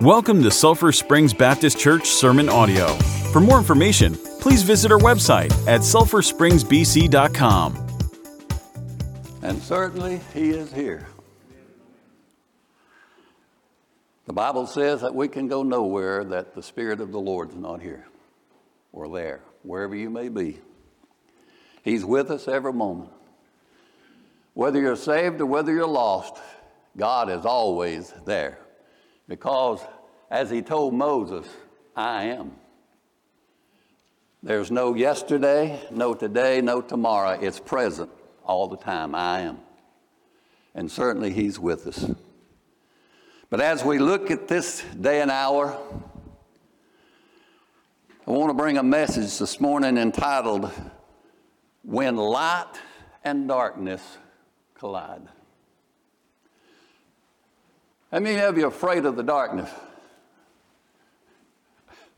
Welcome 0.00 0.42
to 0.44 0.50
Sulphur 0.50 0.92
Springs 0.92 1.34
Baptist 1.34 1.78
Church 1.78 2.08
Sermon 2.08 2.48
Audio. 2.48 2.94
For 3.34 3.40
more 3.40 3.58
information, 3.58 4.14
please 4.40 4.62
visit 4.62 4.90
our 4.90 4.98
website 4.98 5.52
at 5.68 5.82
sulphurspringsbc.com. 5.82 7.86
And 9.42 9.62
certainly 9.62 10.22
He 10.32 10.52
is 10.52 10.72
here. 10.72 11.06
The 14.24 14.32
Bible 14.32 14.66
says 14.66 15.02
that 15.02 15.14
we 15.14 15.28
can 15.28 15.48
go 15.48 15.62
nowhere 15.62 16.24
that 16.24 16.54
the 16.54 16.62
Spirit 16.62 17.02
of 17.02 17.12
the 17.12 17.20
Lord 17.20 17.50
is 17.50 17.56
not 17.56 17.82
here 17.82 18.06
or 18.94 19.06
there, 19.06 19.42
wherever 19.64 19.94
you 19.94 20.08
may 20.08 20.30
be. 20.30 20.60
He's 21.84 22.06
with 22.06 22.30
us 22.30 22.48
every 22.48 22.72
moment. 22.72 23.10
Whether 24.54 24.80
you're 24.80 24.96
saved 24.96 25.42
or 25.42 25.46
whether 25.46 25.74
you're 25.74 25.86
lost, 25.86 26.38
God 26.96 27.28
is 27.28 27.44
always 27.44 28.14
there. 28.24 28.60
Because, 29.30 29.80
as 30.28 30.50
He 30.50 30.60
told 30.60 30.92
Moses, 30.92 31.46
I 31.94 32.24
am. 32.24 32.50
There's 34.42 34.72
no 34.72 34.94
yesterday, 34.94 35.80
no 35.92 36.14
today, 36.14 36.60
no 36.60 36.82
tomorrow. 36.82 37.38
It's 37.40 37.60
present 37.60 38.10
all 38.44 38.66
the 38.66 38.76
time. 38.76 39.14
I 39.14 39.42
am. 39.42 39.58
And 40.74 40.90
certainly 40.90 41.32
He's 41.32 41.60
with 41.60 41.86
us. 41.86 42.10
But 43.50 43.60
as 43.60 43.84
we 43.84 44.00
look 44.00 44.32
at 44.32 44.48
this 44.48 44.82
day 45.00 45.20
and 45.20 45.30
hour, 45.30 45.78
I 48.26 48.30
want 48.32 48.50
to 48.50 48.54
bring 48.54 48.78
a 48.78 48.82
message 48.82 49.38
this 49.38 49.60
morning 49.60 49.96
entitled, 49.96 50.72
When 51.84 52.16
Light 52.16 52.80
and 53.22 53.46
Darkness 53.46 54.02
Collide. 54.74 55.28
How 58.10 58.18
many 58.18 58.40
of 58.40 58.58
you 58.58 58.64
are 58.64 58.68
afraid 58.68 59.04
of 59.06 59.16
the 59.16 59.22
darkness? 59.22 59.70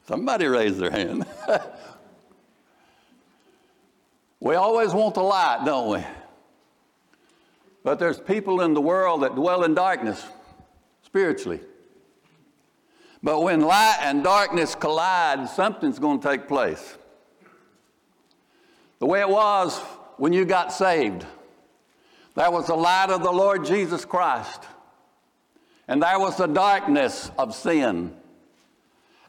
Somebody 0.09 0.47
raise 0.47 0.79
their 0.79 0.91
hand. 0.91 1.27
we 4.41 4.55
always 4.55 4.93
want 4.93 5.15
the 5.15 5.23
light, 5.23 5.63
don't 5.65 5.91
we? 5.91 6.05
But 7.85 7.99
there's 7.99 8.19
people 8.21 8.61
in 8.61 8.75
the 8.75 8.81
world 8.81 9.23
that 9.23 9.35
dwell 9.35 9.65
in 9.65 9.75
darkness 9.75 10.25
spiritually. 11.05 11.61
But 13.23 13.43
when 13.43 13.61
light 13.61 13.99
and 14.01 14.25
darkness 14.25 14.75
collide, 14.75 15.49
something's 15.49 15.99
going 15.99 16.21
to 16.21 16.29
take 16.29 16.49
place. 16.49 16.97
The 18.99 19.07
way 19.07 19.21
it 19.21 19.29
was 19.29 19.79
when 20.17 20.33
you 20.33 20.45
got 20.45 20.73
saved, 20.73 21.27
there 22.35 22.51
was 22.51 22.67
the 22.67 22.75
light 22.75 23.11
of 23.11 23.23
the 23.23 23.33
Lord 23.33 23.65
Jesus 23.65 24.05
Christ, 24.05 24.63
and 25.93 26.03
there 26.03 26.19
was 26.19 26.39
the 26.39 26.47
darkness 26.47 27.31
of 27.37 27.55
sin. 27.55 28.17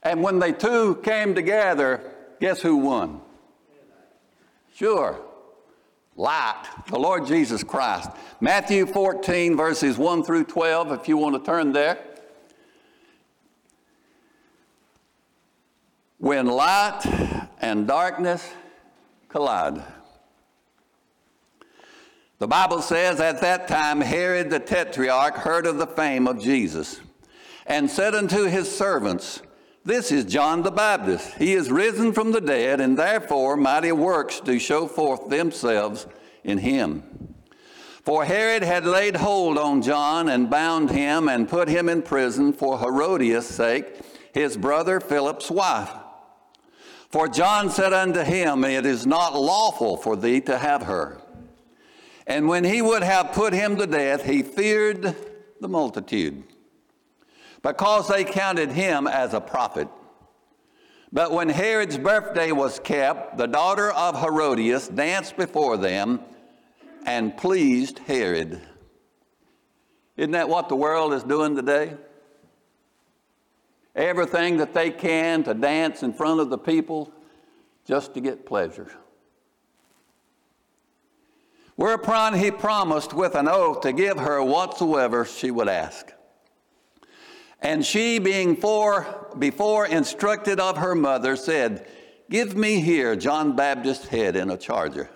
And 0.01 0.23
when 0.23 0.39
they 0.39 0.53
two 0.53 0.95
came 1.03 1.35
together, 1.35 1.99
guess 2.39 2.61
who 2.61 2.77
won? 2.77 3.19
Sure, 4.73 5.19
light, 6.15 6.63
the 6.89 6.97
Lord 6.97 7.27
Jesus 7.27 7.65
Christ. 7.65 8.11
Matthew 8.39 8.85
14, 8.85 9.57
verses 9.57 9.97
1 9.97 10.23
through 10.23 10.45
12, 10.45 10.93
if 10.93 11.09
you 11.09 11.17
want 11.17 11.35
to 11.35 11.45
turn 11.45 11.73
there. 11.73 12.01
When 16.17 16.45
light 16.45 17.01
and 17.59 17.85
darkness 17.85 18.49
collide. 19.27 19.83
The 22.39 22.47
Bible 22.47 22.81
says 22.81 23.19
at 23.19 23.41
that 23.41 23.67
time 23.67 24.01
Herod 24.01 24.49
the 24.49 24.59
Tetrarch 24.59 25.37
heard 25.37 25.65
of 25.65 25.77
the 25.77 25.87
fame 25.87 26.27
of 26.27 26.41
Jesus 26.41 26.99
and 27.65 27.89
said 27.89 28.15
unto 28.15 28.43
his 28.43 28.75
servants, 28.75 29.41
This 29.85 30.11
is 30.11 30.25
John 30.25 30.63
the 30.63 30.71
Baptist. 30.71 31.35
He 31.35 31.53
is 31.53 31.71
risen 31.71 32.11
from 32.11 32.31
the 32.31 32.41
dead, 32.41 32.81
and 32.81 32.97
therefore 32.97 33.55
mighty 33.55 33.91
works 33.91 34.39
do 34.39 34.59
show 34.59 34.87
forth 34.87 35.29
themselves 35.29 36.07
in 36.43 36.57
him. 36.57 37.03
For 38.03 38.25
Herod 38.25 38.63
had 38.63 38.85
laid 38.85 39.15
hold 39.15 39.57
on 39.57 39.81
John 39.81 40.27
and 40.27 40.49
bound 40.49 40.91
him 40.91 41.29
and 41.29 41.47
put 41.47 41.69
him 41.69 41.87
in 41.87 42.01
prison 42.01 42.51
for 42.51 42.79
Herodias' 42.79 43.47
sake, 43.47 44.01
his 44.33 44.57
brother 44.57 44.99
Philip's 44.99 45.49
wife. 45.49 45.91
For 47.09 47.29
John 47.29 47.69
said 47.69 47.93
unto 47.93 48.21
him, 48.21 48.65
It 48.65 48.85
is 48.85 49.05
not 49.05 49.39
lawful 49.39 49.95
for 49.95 50.17
thee 50.17 50.41
to 50.41 50.57
have 50.57 50.83
her. 50.83 51.21
And 52.25 52.47
when 52.47 52.63
he 52.63 52.81
would 52.81 53.03
have 53.03 53.33
put 53.33 53.53
him 53.53 53.75
to 53.77 53.87
death, 53.87 54.25
he 54.25 54.43
feared 54.43 55.15
the 55.59 55.67
multitude, 55.67 56.43
because 57.61 58.07
they 58.07 58.23
counted 58.23 58.71
him 58.71 59.07
as 59.07 59.33
a 59.33 59.41
prophet. 59.41 59.87
But 61.11 61.31
when 61.31 61.49
Herod's 61.49 61.97
birthday 61.97 62.51
was 62.51 62.79
kept, 62.79 63.37
the 63.37 63.47
daughter 63.47 63.91
of 63.91 64.19
Herodias 64.19 64.87
danced 64.87 65.37
before 65.37 65.77
them 65.77 66.21
and 67.05 67.37
pleased 67.37 67.99
Herod. 67.99 68.61
Isn't 70.17 70.31
that 70.31 70.49
what 70.49 70.69
the 70.69 70.75
world 70.75 71.13
is 71.13 71.23
doing 71.23 71.55
today? 71.55 71.95
Everything 73.95 74.57
that 74.57 74.73
they 74.73 74.89
can 74.89 75.43
to 75.43 75.53
dance 75.53 76.01
in 76.01 76.13
front 76.13 76.39
of 76.39 76.49
the 76.49 76.57
people 76.57 77.11
just 77.85 78.13
to 78.15 78.21
get 78.21 78.45
pleasure. 78.45 78.91
Whereupon 81.75 82.35
he 82.35 82.51
promised 82.51 83.13
with 83.13 83.35
an 83.35 83.47
oath 83.47 83.81
to 83.81 83.93
give 83.93 84.19
her 84.19 84.43
whatsoever 84.43 85.25
she 85.25 85.49
would 85.49 85.67
ask. 85.67 86.13
And 87.59 87.85
she, 87.85 88.19
being 88.19 88.55
for, 88.57 89.33
before 89.39 89.87
instructed 89.87 90.59
of 90.59 90.77
her 90.77 90.93
mother, 90.93 91.35
said, 91.35 91.87
Give 92.29 92.55
me 92.55 92.81
here 92.81 93.15
John 93.15 93.55
Baptist's 93.55 94.07
head 94.07 94.35
in 94.35 94.49
a 94.49 94.57
charger. 94.57 95.09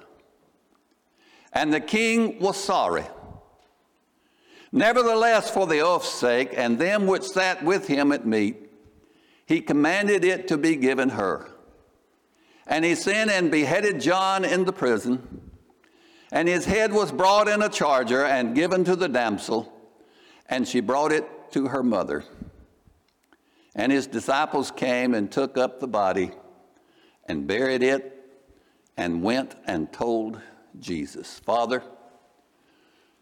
And 1.53 1.73
the 1.73 1.79
king 1.79 2.39
was 2.39 2.57
sorry. 2.57 3.05
Nevertheless, 4.71 5.49
for 5.49 5.67
the 5.67 5.79
oath's 5.79 6.09
sake, 6.09 6.51
and 6.55 6.77
them 6.77 7.07
which 7.07 7.23
sat 7.23 7.63
with 7.63 7.87
him 7.87 8.11
at 8.11 8.25
meat, 8.25 8.69
he 9.45 9.61
commanded 9.61 10.25
it 10.25 10.47
to 10.49 10.57
be 10.57 10.75
given 10.75 11.09
her. 11.09 11.49
And 12.65 12.83
he 12.83 12.95
sent 12.95 13.31
and 13.31 13.49
beheaded 13.49 14.01
John 14.01 14.43
in 14.43 14.65
the 14.65 14.73
prison. 14.73 15.36
And 16.31 16.47
his 16.47 16.65
head 16.65 16.91
was 16.91 17.11
brought 17.11 17.47
in 17.47 17.61
a 17.61 17.69
charger 17.69 18.25
and 18.25 18.55
given 18.55 18.83
to 18.83 18.95
the 18.95 19.07
damsel, 19.07 19.71
and 20.49 20.67
she 20.67 20.81
brought 20.81 21.11
it 21.11 21.25
to 21.51 21.67
her 21.67 21.83
mother. 21.83 22.25
And 23.75 23.91
his 23.91 24.07
disciples 24.07 24.71
came 24.71 25.13
and 25.13 25.31
took 25.31 25.57
up 25.57 25.79
the 25.79 25.87
body 25.87 26.31
and 27.25 27.47
buried 27.47 27.83
it 27.83 28.13
and 28.97 29.21
went 29.21 29.55
and 29.65 29.91
told 29.93 30.41
Jesus. 30.79 31.39
Father, 31.39 31.83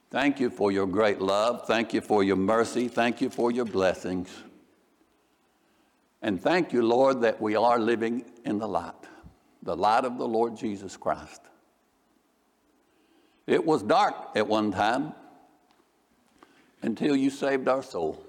thank 0.09 0.39
you 0.39 0.49
for 0.49 0.72
your 0.72 0.87
great 0.87 1.19
love. 1.19 1.67
Thank 1.67 1.93
you 1.93 2.01
for 2.01 2.23
your 2.23 2.37
mercy. 2.37 2.87
Thank 2.87 3.22
you 3.22 3.29
for 3.29 3.51
your 3.51 3.66
blessings. 3.66 4.29
And 6.22 6.41
thank 6.41 6.73
you, 6.73 6.81
Lord, 6.81 7.22
that 7.22 7.39
we 7.39 7.55
are 7.55 7.77
living 7.77 8.25
in 8.45 8.57
the 8.57 8.67
light, 8.67 8.93
the 9.61 9.75
light 9.75 10.05
of 10.05 10.17
the 10.17 10.27
Lord 10.27 10.55
Jesus 10.55 10.97
Christ. 10.97 11.41
It 13.47 13.63
was 13.66 13.83
dark 13.83 14.16
at 14.35 14.47
one 14.47 14.72
time 14.72 15.13
until 16.81 17.16
you 17.16 17.29
saved 17.29 17.67
our 17.67 17.83
soul. 17.83 18.23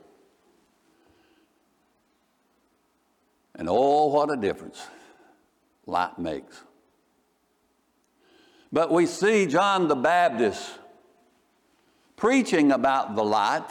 And 3.55 3.69
oh, 3.71 4.06
what 4.06 4.31
a 4.31 4.37
difference 4.37 4.87
light 5.87 6.19
makes. 6.19 6.62
But 8.72 8.93
we 8.93 9.06
see 9.06 9.47
John 9.47 9.88
the 9.88 9.94
Baptist 9.94 10.78
preaching 12.16 12.72
about 12.72 13.14
the 13.14 13.25
light, 13.25 13.69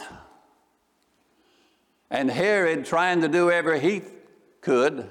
and 2.10 2.30
Herod 2.30 2.84
trying 2.84 3.20
to 3.20 3.28
do 3.28 3.50
every 3.50 3.78
he 3.78 4.02
could 4.60 5.06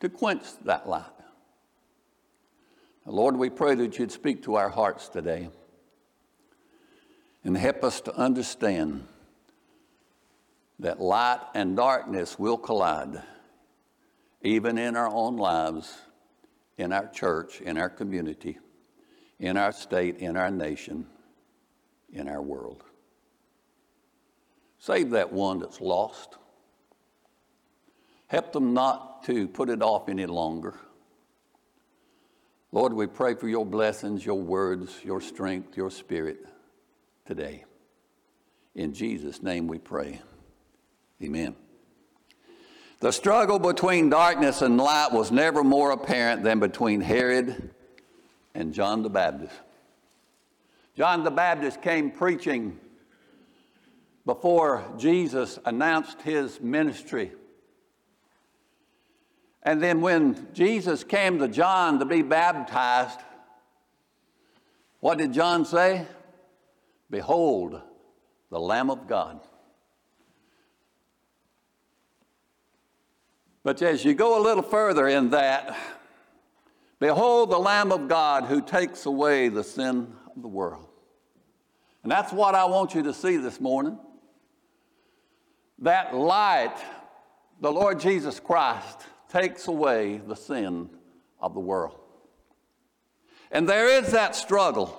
to 0.00 0.08
quench 0.08 0.44
that 0.64 0.88
light. 0.88 1.04
Lord, 3.06 3.36
we 3.36 3.50
pray 3.50 3.74
that 3.74 3.98
you'd 3.98 4.12
speak 4.12 4.42
to 4.44 4.56
our 4.56 4.68
hearts 4.68 5.08
today 5.08 5.48
and 7.42 7.56
help 7.56 7.82
us 7.82 8.00
to 8.02 8.14
understand 8.14 9.06
that 10.78 11.00
light 11.00 11.40
and 11.54 11.76
darkness 11.76 12.38
will 12.38 12.58
collide, 12.58 13.22
even 14.42 14.78
in 14.78 14.96
our 14.96 15.08
own 15.08 15.36
lives, 15.36 15.98
in 16.76 16.92
our 16.92 17.06
church, 17.08 17.60
in 17.60 17.78
our 17.78 17.90
community, 17.90 18.58
in 19.38 19.56
our 19.56 19.72
state, 19.72 20.18
in 20.18 20.36
our 20.36 20.50
nation, 20.50 21.06
in 22.12 22.28
our 22.28 22.42
world. 22.42 22.84
Save 24.78 25.10
that 25.10 25.32
one 25.32 25.58
that's 25.58 25.80
lost. 25.80 26.36
Help 28.26 28.52
them 28.52 28.72
not 28.72 29.24
to 29.24 29.48
put 29.48 29.68
it 29.68 29.82
off 29.82 30.08
any 30.08 30.26
longer. 30.26 30.74
Lord, 32.72 32.92
we 32.92 33.06
pray 33.06 33.34
for 33.34 33.48
your 33.48 33.66
blessings, 33.66 34.24
your 34.24 34.40
words, 34.40 34.96
your 35.02 35.20
strength, 35.20 35.76
your 35.76 35.90
spirit 35.90 36.46
today. 37.26 37.64
In 38.74 38.94
Jesus' 38.94 39.42
name 39.42 39.66
we 39.66 39.78
pray. 39.78 40.20
Amen. 41.22 41.56
The 43.00 43.10
struggle 43.10 43.58
between 43.58 44.10
darkness 44.10 44.62
and 44.62 44.76
light 44.76 45.10
was 45.10 45.32
never 45.32 45.64
more 45.64 45.90
apparent 45.90 46.44
than 46.44 46.60
between 46.60 47.00
Herod 47.00 47.70
and 48.54 48.72
John 48.72 49.02
the 49.02 49.10
Baptist. 49.10 49.54
John 50.96 51.24
the 51.24 51.30
Baptist 51.30 51.82
came 51.82 52.10
preaching 52.10 52.78
before 54.26 54.84
Jesus 54.96 55.58
announced 55.64 56.22
his 56.22 56.60
ministry. 56.60 57.32
And 59.70 59.80
then 59.80 60.00
when 60.00 60.48
Jesus 60.52 61.04
came 61.04 61.38
to 61.38 61.46
John 61.46 62.00
to 62.00 62.04
be 62.04 62.22
baptized, 62.22 63.20
what 64.98 65.18
did 65.18 65.32
John 65.32 65.64
say? 65.64 66.08
Behold, 67.08 67.80
the 68.50 68.58
Lamb 68.58 68.90
of 68.90 69.06
God. 69.06 69.38
But 73.62 73.80
as 73.80 74.04
you 74.04 74.12
go 74.12 74.40
a 74.40 74.42
little 74.42 74.64
further 74.64 75.06
in 75.06 75.30
that, 75.30 75.78
behold 76.98 77.52
the 77.52 77.58
Lamb 77.58 77.92
of 77.92 78.08
God 78.08 78.46
who 78.46 78.60
takes 78.60 79.06
away 79.06 79.50
the 79.50 79.62
sin 79.62 80.12
of 80.34 80.42
the 80.42 80.48
world. 80.48 80.88
And 82.02 82.10
that's 82.10 82.32
what 82.32 82.56
I 82.56 82.64
want 82.64 82.96
you 82.96 83.04
to 83.04 83.14
see 83.14 83.36
this 83.36 83.60
morning. 83.60 84.00
That 85.78 86.12
light, 86.12 86.74
the 87.60 87.70
Lord 87.70 88.00
Jesus 88.00 88.40
Christ, 88.40 89.06
takes 89.30 89.68
away 89.68 90.18
the 90.18 90.36
sin 90.36 90.90
of 91.40 91.54
the 91.54 91.60
world. 91.60 91.98
And 93.50 93.68
there 93.68 93.88
is 93.88 94.12
that 94.12 94.36
struggle. 94.36 94.96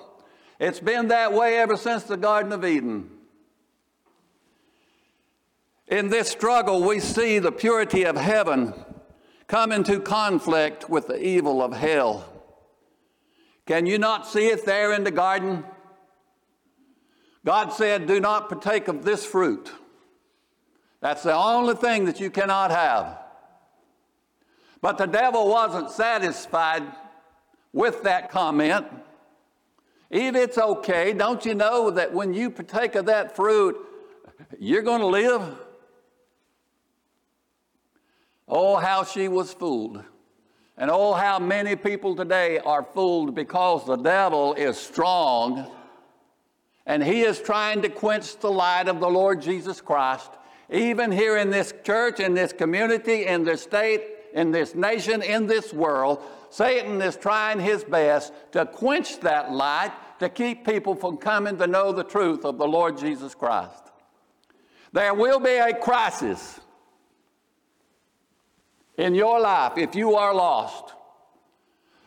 It's 0.60 0.80
been 0.80 1.10
that 1.10 1.34
way 1.34 1.58
ever 1.58 1.78
since 1.78 2.04
the 2.04 2.18
Garden 2.18 2.52
of 2.52 2.66
Eden. 2.66 3.10
In 5.88 6.10
this 6.10 6.30
struggle, 6.30 6.84
we 6.84 7.00
see 7.00 7.40
the 7.40 7.52
purity 7.52 8.04
of 8.04 8.16
heaven 8.16 8.74
come 9.48 9.72
into 9.72 10.00
conflict 10.00 10.90
with 10.90 11.08
the 11.08 11.22
evil 11.22 11.62
of 11.62 11.74
hell. 11.74 12.26
Can 13.66 13.86
you 13.86 13.98
not 13.98 14.28
see 14.28 14.48
it 14.48 14.66
there 14.66 14.94
in 14.94 15.04
the 15.04 15.12
garden? 15.12 15.66
God 17.46 17.74
said, 17.74 18.08
Do 18.08 18.20
not 18.20 18.50
partake 18.50 18.88
of 18.88 19.04
this 19.04 19.26
fruit. 19.26 19.72
That's 21.02 21.24
the 21.24 21.36
only 21.36 21.76
thing 21.76 22.06
that 22.06 22.20
you 22.20 22.30
cannot 22.30 22.72
have. 22.72 23.21
But 24.82 24.98
the 24.98 25.06
devil 25.06 25.48
wasn't 25.48 25.92
satisfied 25.92 26.84
with 27.72 28.04
that 28.04 28.32
comment. 28.32 28.88
Eve, 30.10 30.36
it's 30.36 30.58
okay. 30.58 31.14
Don't 31.14 31.46
you 31.46 31.56
know 31.56 31.92
that 31.92 32.14
when 32.14 32.34
you 32.34 32.50
partake 32.50 32.96
of 32.96 33.06
that 33.06 33.36
fruit, 33.36 33.78
you're 34.60 34.82
going 34.82 35.00
to 35.00 35.08
live? 35.08 35.58
Oh, 38.48 38.76
how 38.76 39.06
she 39.06 39.28
was 39.28 39.54
fooled. 39.54 40.04
And 40.78 40.90
oh, 40.92 41.14
how 41.14 41.40
many 41.40 41.76
people 41.76 42.16
today 42.16 42.60
are 42.60 42.84
fooled 42.84 43.36
because 43.36 43.86
the 43.86 43.96
devil 43.96 44.54
is 44.56 44.78
strong 44.78 45.72
and 46.86 47.04
he 47.04 47.22
is 47.22 47.40
trying 47.40 47.82
to 47.84 47.90
quench 47.90 48.38
the 48.40 48.52
light 48.52 48.88
of 48.88 49.00
the 49.00 49.08
Lord 49.08 49.42
Jesus 49.42 49.80
Christ. 49.80 50.32
Even 50.70 51.12
here 51.12 51.38
in 51.38 51.50
this 51.50 51.74
church, 51.84 52.20
in 52.20 52.34
this 52.34 52.52
community, 52.52 53.28
in 53.28 53.44
this 53.44 53.62
state, 53.62 54.02
in 54.34 54.52
this 54.52 54.76
nation, 54.76 55.22
in 55.22 55.48
this 55.48 55.74
world, 55.74 56.22
Satan 56.50 57.02
is 57.02 57.16
trying 57.16 57.60
his 57.60 57.84
best 57.84 58.34
to 58.52 58.66
quench 58.66 59.20
that 59.22 59.52
light 59.52 59.92
to 60.20 60.30
keep 60.30 60.66
people 60.66 60.96
from 60.96 61.18
coming 61.18 61.58
to 61.58 61.68
know 61.68 61.92
the 61.92 62.04
truth 62.04 62.46
of 62.46 62.58
the 62.58 62.68
Lord 62.68 62.98
Jesus 62.98 63.34
Christ. 63.34 63.84
There 64.94 65.14
will 65.14 65.40
be 65.40 65.56
a 65.56 65.74
crisis 65.74 66.60
in 68.98 69.16
your 69.16 69.40
life 69.40 69.78
if 69.78 69.96
you 69.96 70.16
are 70.16 70.34
lost. 70.34 70.94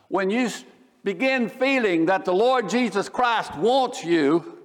When 0.07 0.29
you 0.29 0.49
begin 1.03 1.49
feeling 1.49 2.05
that 2.05 2.23
the 2.25 2.33
Lord 2.33 2.69
Jesus 2.69 3.09
Christ 3.09 3.55
wants 3.57 4.03
you, 4.03 4.59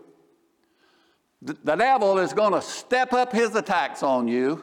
the 1.43 1.75
devil 1.75 2.19
is 2.19 2.35
going 2.35 2.53
to 2.53 2.61
step 2.61 3.15
up 3.15 3.33
his 3.33 3.55
attacks 3.55 4.03
on 4.03 4.29
you 4.29 4.63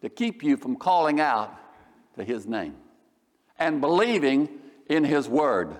to 0.00 0.08
keep 0.08 0.42
you 0.42 0.56
from 0.56 0.76
calling 0.76 1.20
out 1.20 1.59
to 2.20 2.24
his 2.24 2.46
name 2.46 2.74
and 3.58 3.80
believing 3.80 4.48
in 4.88 5.04
his 5.04 5.28
word. 5.28 5.76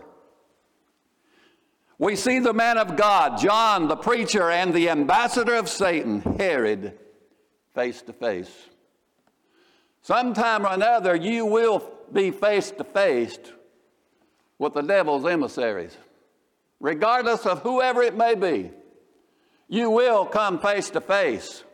We 1.98 2.16
see 2.16 2.38
the 2.38 2.54
man 2.54 2.78
of 2.78 2.96
God, 2.96 3.38
John, 3.38 3.88
the 3.88 3.96
preacher, 3.96 4.50
and 4.50 4.72
the 4.72 4.88
ambassador 4.88 5.54
of 5.54 5.69
Satan, 5.69 6.20
Herod, 6.38 6.98
face 7.75 8.00
to 8.02 8.12
face. 8.12 8.50
Sometime 10.02 10.64
or 10.64 10.72
another, 10.72 11.14
you 11.14 11.44
will 11.44 11.90
be 12.10 12.31
face 12.31 12.70
to 12.72 12.84
face 12.84 13.38
with 14.58 14.72
the 14.72 14.81
devil's 14.81 15.26
emissaries, 15.26 15.96
regardless 16.81 17.44
of 17.44 17.60
whoever 17.60 18.02
it 18.02 18.16
may 18.16 18.34
be. 18.34 18.70
You 19.69 19.90
will 19.90 20.25
come 20.25 20.58
face 20.58 20.88
to 20.90 21.02
face. 21.02 21.64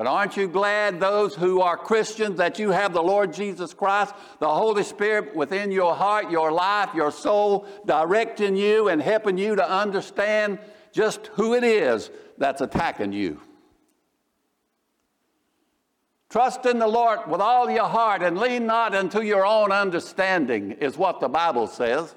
But 0.00 0.06
aren't 0.06 0.38
you 0.38 0.48
glad, 0.48 0.98
those 0.98 1.34
who 1.34 1.60
are 1.60 1.76
Christians, 1.76 2.38
that 2.38 2.58
you 2.58 2.70
have 2.70 2.94
the 2.94 3.02
Lord 3.02 3.34
Jesus 3.34 3.74
Christ, 3.74 4.14
the 4.38 4.48
Holy 4.48 4.82
Spirit 4.82 5.36
within 5.36 5.70
your 5.70 5.94
heart, 5.94 6.30
your 6.30 6.50
life, 6.50 6.94
your 6.94 7.12
soul, 7.12 7.66
directing 7.84 8.56
you 8.56 8.88
and 8.88 9.02
helping 9.02 9.36
you 9.36 9.56
to 9.56 9.70
understand 9.70 10.58
just 10.90 11.26
who 11.34 11.52
it 11.52 11.64
is 11.64 12.10
that's 12.38 12.62
attacking 12.62 13.12
you? 13.12 13.42
Trust 16.30 16.64
in 16.64 16.78
the 16.78 16.88
Lord 16.88 17.30
with 17.30 17.42
all 17.42 17.70
your 17.70 17.84
heart 17.84 18.22
and 18.22 18.38
lean 18.38 18.64
not 18.64 18.94
unto 18.94 19.20
your 19.20 19.44
own 19.44 19.70
understanding, 19.70 20.70
is 20.80 20.96
what 20.96 21.20
the 21.20 21.28
Bible 21.28 21.66
says. 21.66 22.14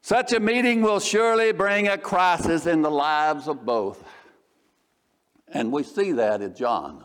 Such 0.00 0.32
a 0.32 0.40
meeting 0.40 0.80
will 0.80 1.00
surely 1.00 1.52
bring 1.52 1.86
a 1.86 1.98
crisis 1.98 2.64
in 2.64 2.80
the 2.80 2.90
lives 2.90 3.46
of 3.46 3.66
both. 3.66 4.02
And 5.52 5.72
we 5.72 5.82
see 5.82 6.12
that 6.12 6.42
in 6.42 6.54
John 6.54 7.04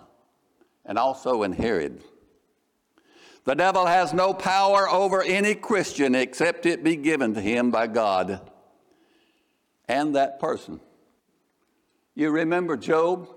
and 0.85 0.97
also 0.97 1.43
in 1.43 1.51
Herod. 1.51 2.03
The 3.43 3.55
devil 3.55 3.85
has 3.85 4.13
no 4.13 4.33
power 4.33 4.89
over 4.89 5.21
any 5.21 5.55
Christian 5.55 6.15
except 6.15 6.65
it 6.65 6.83
be 6.83 6.95
given 6.95 7.33
to 7.35 7.41
him 7.41 7.71
by 7.71 7.87
God 7.87 8.41
and 9.87 10.15
that 10.15 10.39
person. 10.39 10.79
You 12.15 12.31
remember 12.31 12.77
Job? 12.77 13.29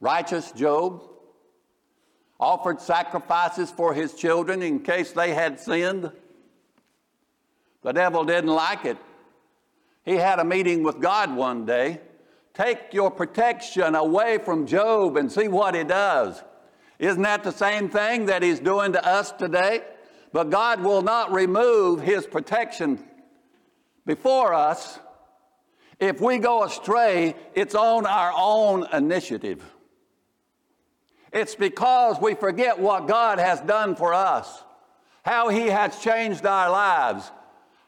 Righteous 0.00 0.50
Job 0.52 1.02
offered 2.40 2.80
sacrifices 2.80 3.70
for 3.70 3.94
his 3.94 4.14
children 4.14 4.62
in 4.62 4.80
case 4.80 5.12
they 5.12 5.32
had 5.32 5.60
sinned. 5.60 6.10
The 7.82 7.92
devil 7.92 8.24
didn't 8.24 8.50
like 8.50 8.84
it. 8.84 8.98
He 10.04 10.16
had 10.16 10.38
a 10.38 10.44
meeting 10.44 10.82
with 10.82 11.00
God 11.00 11.34
one 11.34 11.64
day. 11.64 12.00
Take 12.54 12.94
your 12.94 13.10
protection 13.10 13.94
away 13.94 14.38
from 14.38 14.66
Job 14.66 15.16
and 15.16 15.30
see 15.30 15.48
what 15.48 15.74
he 15.74 15.84
does. 15.84 16.42
Isn't 16.98 17.22
that 17.22 17.42
the 17.42 17.52
same 17.52 17.88
thing 17.88 18.26
that 18.26 18.42
he's 18.42 18.60
doing 18.60 18.92
to 18.92 19.04
us 19.04 19.32
today? 19.32 19.82
But 20.32 20.50
God 20.50 20.82
will 20.82 21.02
not 21.02 21.32
remove 21.32 22.00
his 22.00 22.26
protection 22.26 23.02
before 24.06 24.54
us. 24.54 24.98
If 25.98 26.20
we 26.20 26.38
go 26.38 26.64
astray, 26.64 27.34
it's 27.54 27.74
on 27.74 28.06
our 28.06 28.32
own 28.36 28.86
initiative. 28.92 29.62
It's 31.32 31.56
because 31.56 32.20
we 32.20 32.34
forget 32.34 32.78
what 32.78 33.08
God 33.08 33.40
has 33.40 33.60
done 33.60 33.96
for 33.96 34.14
us, 34.14 34.62
how 35.24 35.48
He 35.48 35.66
has 35.66 35.98
changed 35.98 36.46
our 36.46 36.70
lives, 36.70 37.30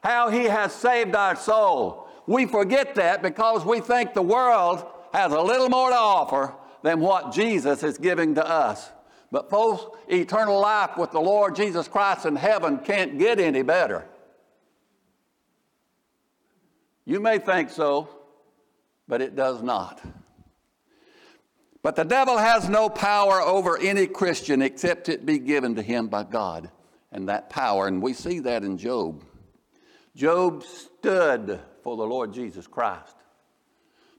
how 0.03 0.29
He 0.29 0.43
has 0.43 0.73
saved 0.73 1.15
our 1.15 1.35
soul. 1.35 2.06
We 2.27 2.45
forget 2.45 2.95
that 2.95 3.23
because 3.23 3.65
we 3.65 3.79
think 3.79 4.13
the 4.13 4.21
world 4.21 4.85
has 5.13 5.31
a 5.31 5.41
little 5.41 5.69
more 5.69 5.89
to 5.89 5.95
offer 5.95 6.53
than 6.83 6.99
what 6.99 7.31
Jesus 7.33 7.81
is 7.83 7.97
giving 7.97 8.35
to 8.35 8.45
us. 8.45 8.91
But, 9.31 9.49
folks, 9.49 9.85
eternal 10.07 10.59
life 10.59 10.97
with 10.97 11.11
the 11.11 11.19
Lord 11.19 11.55
Jesus 11.55 11.87
Christ 11.87 12.25
in 12.25 12.35
heaven 12.35 12.79
can't 12.79 13.17
get 13.17 13.39
any 13.39 13.61
better. 13.61 14.05
You 17.05 17.19
may 17.21 17.39
think 17.39 17.69
so, 17.69 18.09
but 19.07 19.21
it 19.21 19.35
does 19.35 19.63
not. 19.63 20.01
But 21.81 21.95
the 21.95 22.03
devil 22.03 22.37
has 22.37 22.67
no 22.67 22.89
power 22.89 23.41
over 23.41 23.77
any 23.77 24.07
Christian 24.07 24.61
except 24.61 25.07
it 25.07 25.25
be 25.25 25.39
given 25.39 25.75
to 25.75 25.81
him 25.81 26.07
by 26.07 26.23
God. 26.23 26.69
And 27.13 27.29
that 27.29 27.49
power, 27.49 27.87
and 27.87 28.01
we 28.01 28.11
see 28.11 28.39
that 28.39 28.63
in 28.63 28.77
Job. 28.77 29.23
Job 30.15 30.63
stood 30.63 31.61
for 31.87 31.95
the 31.95 32.03
Lord 32.05 32.33
Jesus 32.33 32.67
Christ. 32.67 33.15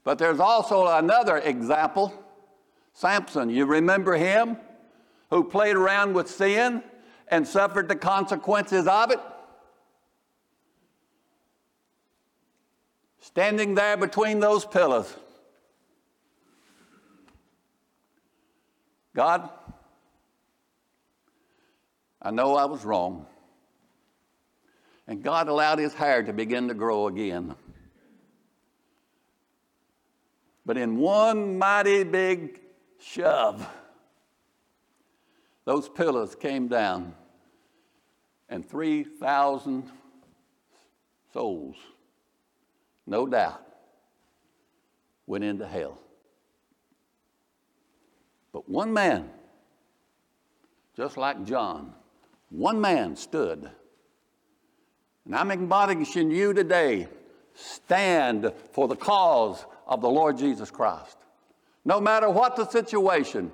But 0.03 0.17
there's 0.17 0.39
also 0.39 0.87
another 0.87 1.37
example 1.37 2.11
Samson. 2.93 3.51
You 3.51 3.67
remember 3.67 4.15
him 4.15 4.57
who 5.29 5.43
played 5.43 5.75
around 5.75 6.15
with 6.15 6.27
sin 6.27 6.81
and 7.27 7.47
suffered 7.47 7.87
the 7.87 7.95
consequences 7.95 8.87
of 8.87 9.11
it? 9.11 9.19
Standing 13.19 13.75
there 13.75 13.97
between 13.97 14.39
those 14.39 14.65
pillars 14.65 15.15
God, 19.15 19.47
I 22.19 22.31
know 22.31 22.55
I 22.55 22.65
was 22.65 22.83
wrong. 22.83 23.27
And 25.09 25.23
God 25.23 25.47
allowed 25.47 25.79
his 25.79 25.95
hair 25.95 26.21
to 26.21 26.31
begin 26.31 26.67
to 26.67 26.75
grow 26.75 27.07
again. 27.07 27.55
But 30.67 30.77
in 30.77 30.97
one 30.97 31.57
mighty 31.57 32.03
big 32.03 32.61
shove, 33.01 33.67
those 35.65 35.89
pillars 35.89 36.35
came 36.35 36.67
down, 36.67 37.15
and 38.49 38.63
3,000 38.63 39.89
souls, 41.33 41.75
no 43.07 43.25
doubt, 43.25 43.65
went 45.25 45.43
into 45.43 45.65
hell. 45.65 45.97
But 48.53 48.69
one 48.69 48.93
man, 48.93 49.31
just 50.95 51.17
like 51.17 51.45
John, 51.45 51.95
one 52.51 52.79
man 52.79 53.15
stood. 53.15 53.71
And 55.29 55.35
I'm 55.35 55.51
admonishing 55.51 56.31
you 56.31 56.53
today 56.53 57.07
stand 57.53 58.51
for 58.71 58.87
the 58.87 58.95
cause 58.95 59.63
of 59.85 60.01
the 60.01 60.09
Lord 60.09 60.39
Jesus 60.39 60.71
Christ. 60.71 61.17
No 61.85 62.01
matter 62.01 62.27
what 62.27 62.55
the 62.55 62.67
situation, 62.67 63.51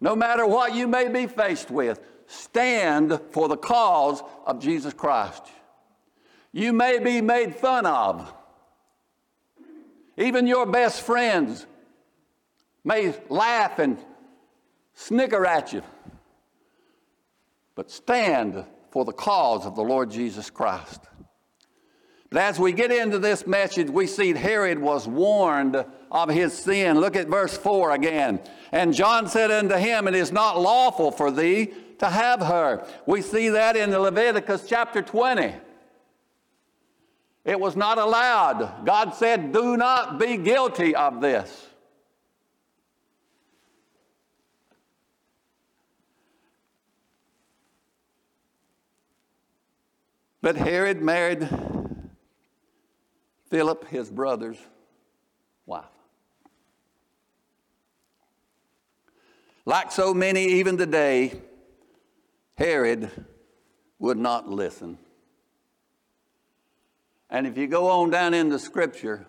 no 0.00 0.16
matter 0.16 0.46
what 0.46 0.74
you 0.74 0.88
may 0.88 1.06
be 1.10 1.26
faced 1.26 1.70
with, 1.70 2.00
stand 2.28 3.20
for 3.30 3.46
the 3.46 3.58
cause 3.58 4.22
of 4.46 4.58
Jesus 4.58 4.94
Christ. 4.94 5.42
You 6.50 6.72
may 6.72 6.98
be 6.98 7.20
made 7.20 7.54
fun 7.54 7.84
of. 7.84 8.32
Even 10.16 10.46
your 10.46 10.64
best 10.64 11.02
friends 11.02 11.66
may 12.84 13.14
laugh 13.28 13.78
and 13.78 13.98
snicker 14.94 15.44
at 15.44 15.74
you. 15.74 15.82
But 17.74 17.90
stand 17.90 18.64
for 18.90 19.04
the 19.04 19.12
cause 19.12 19.66
of 19.66 19.76
the 19.76 19.82
Lord 19.82 20.10
Jesus 20.10 20.48
Christ. 20.48 21.02
But 22.30 22.42
as 22.42 22.58
we 22.58 22.72
get 22.72 22.90
into 22.90 23.18
this 23.18 23.46
message, 23.46 23.88
we 23.88 24.06
see 24.06 24.34
Herod 24.34 24.78
was 24.78 25.08
warned 25.08 25.82
of 26.10 26.28
his 26.28 26.52
sin. 26.52 27.00
Look 27.00 27.16
at 27.16 27.26
verse 27.26 27.56
4 27.56 27.92
again. 27.92 28.40
And 28.70 28.92
John 28.92 29.28
said 29.28 29.50
unto 29.50 29.76
him, 29.76 30.06
It 30.06 30.14
is 30.14 30.30
not 30.30 30.60
lawful 30.60 31.10
for 31.10 31.30
thee 31.30 31.72
to 31.98 32.06
have 32.06 32.40
her. 32.40 32.86
We 33.06 33.22
see 33.22 33.48
that 33.48 33.76
in 33.76 33.90
Leviticus 33.90 34.66
chapter 34.68 35.00
20. 35.00 35.54
It 37.46 37.58
was 37.58 37.76
not 37.76 37.96
allowed. 37.96 38.84
God 38.84 39.14
said, 39.14 39.52
Do 39.52 39.78
not 39.78 40.18
be 40.18 40.36
guilty 40.36 40.94
of 40.94 41.22
this. 41.22 41.66
But 50.42 50.56
Herod 50.56 51.02
married 51.02 51.48
Philip, 53.50 53.88
his 53.88 54.10
brother's 54.10 54.58
wife. 55.66 55.84
Like 59.64 59.92
so 59.92 60.14
many, 60.14 60.44
even 60.44 60.76
today, 60.78 61.40
Herod 62.56 63.10
would 63.98 64.16
not 64.16 64.48
listen. 64.48 64.98
And 67.30 67.46
if 67.46 67.58
you 67.58 67.66
go 67.66 67.88
on 67.88 68.10
down 68.10 68.32
in 68.32 68.48
the 68.48 68.58
scripture, 68.58 69.26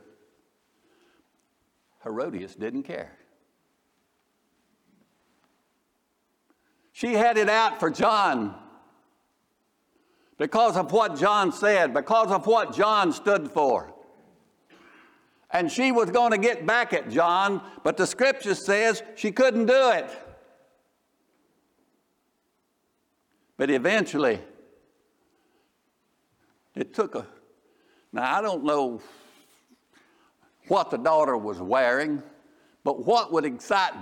Herodias 2.04 2.56
didn't 2.56 2.84
care. 2.84 3.12
She 6.94 7.14
had 7.14 7.38
it 7.38 7.50
out 7.50 7.80
for 7.80 7.90
John 7.90 8.56
because 10.38 10.78
of 10.78 10.92
what 10.92 11.18
John 11.20 11.52
said, 11.52 11.94
because 11.94 12.32
of 12.32 12.48
what 12.48 12.74
John 12.74 13.12
stood 13.12 13.52
for. 13.52 13.94
And 15.52 15.72
she 15.72 15.92
was 15.92 16.12
going 16.12 16.32
to 16.32 16.38
get 16.38 16.66
back 16.66 16.94
at 16.94 17.10
John, 17.10 17.62
but 17.84 17.98
the 17.98 18.06
scripture 18.06 18.54
says 18.54 19.02
she 19.16 19.32
couldn't 19.32 19.66
do 19.66 19.90
it. 19.92 20.10
But 23.58 23.70
eventually, 23.70 24.40
it 26.76 26.94
took 26.94 27.16
a. 27.16 27.26
Now, 28.14 28.38
I 28.38 28.42
don't 28.42 28.64
know 28.64 29.02
what 30.68 30.92
the 30.92 30.98
daughter 30.98 31.36
was 31.36 31.60
wearing, 31.60 32.24
but 32.84 33.06
what 33.06 33.34
would 33.34 33.44
excite 33.44 33.94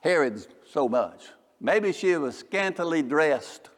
Herod 0.00 0.46
so 0.70 0.88
much? 0.88 1.28
Maybe 1.60 1.92
she 1.92 2.16
was 2.16 2.36
scantily 2.36 3.02
dressed. 3.02 3.70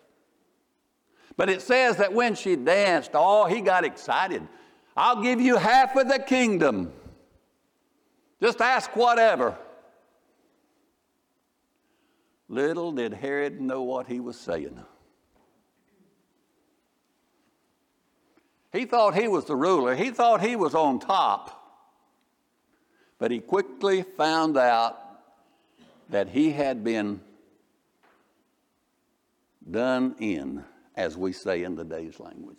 But 1.37 1.49
it 1.49 1.63
says 1.63 1.97
that 1.97 2.13
when 2.13 2.35
she 2.35 2.57
danced, 2.57 3.13
oh, 3.15 3.47
he 3.47 3.61
got 3.61 3.85
excited. 3.85 4.47
I'll 4.97 5.23
give 5.23 5.41
you 5.41 5.57
half 5.57 5.97
of 5.97 6.09
the 6.09 6.19
kingdom. 6.19 6.93
Just 8.43 8.61
ask 8.61 8.95
whatever. 8.97 9.57
Little 12.49 12.93
did 12.93 13.13
Herod 13.13 13.61
know 13.61 13.83
what 13.83 14.07
he 14.07 14.19
was 14.19 14.39
saying. 14.39 14.81
He 18.73 18.85
thought 18.85 19.15
he 19.15 19.29
was 19.29 19.45
the 19.47 19.57
ruler, 19.57 19.95
he 19.95 20.11
thought 20.11 20.41
he 20.41 20.57
was 20.57 20.75
on 20.75 20.99
top. 21.01 21.57
But 23.19 23.31
he 23.31 23.41
quickly 23.41 24.03
found 24.03 24.57
out 24.57 24.97
that 26.09 26.29
he 26.29 26.53
had 26.53 26.83
been 26.83 27.21
done 29.71 30.17
in, 30.19 30.65
as 30.97 31.17
we 31.17 31.33
say 31.33 31.63
in 31.63 31.77
today's 31.77 32.19
language. 32.19 32.59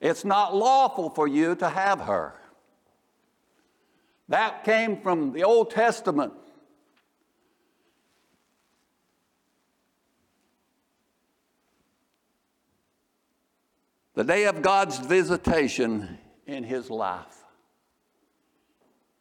It's 0.00 0.24
not 0.24 0.56
lawful 0.56 1.10
for 1.10 1.28
you 1.28 1.54
to 1.56 1.68
have 1.68 2.00
her. 2.00 2.34
That 4.30 4.62
came 4.62 4.96
from 4.96 5.32
the 5.32 5.42
Old 5.42 5.72
Testament. 5.72 6.32
The 14.14 14.22
day 14.22 14.44
of 14.44 14.62
God's 14.62 14.98
visitation 14.98 16.16
in 16.46 16.62
his 16.62 16.90
life 16.90 17.42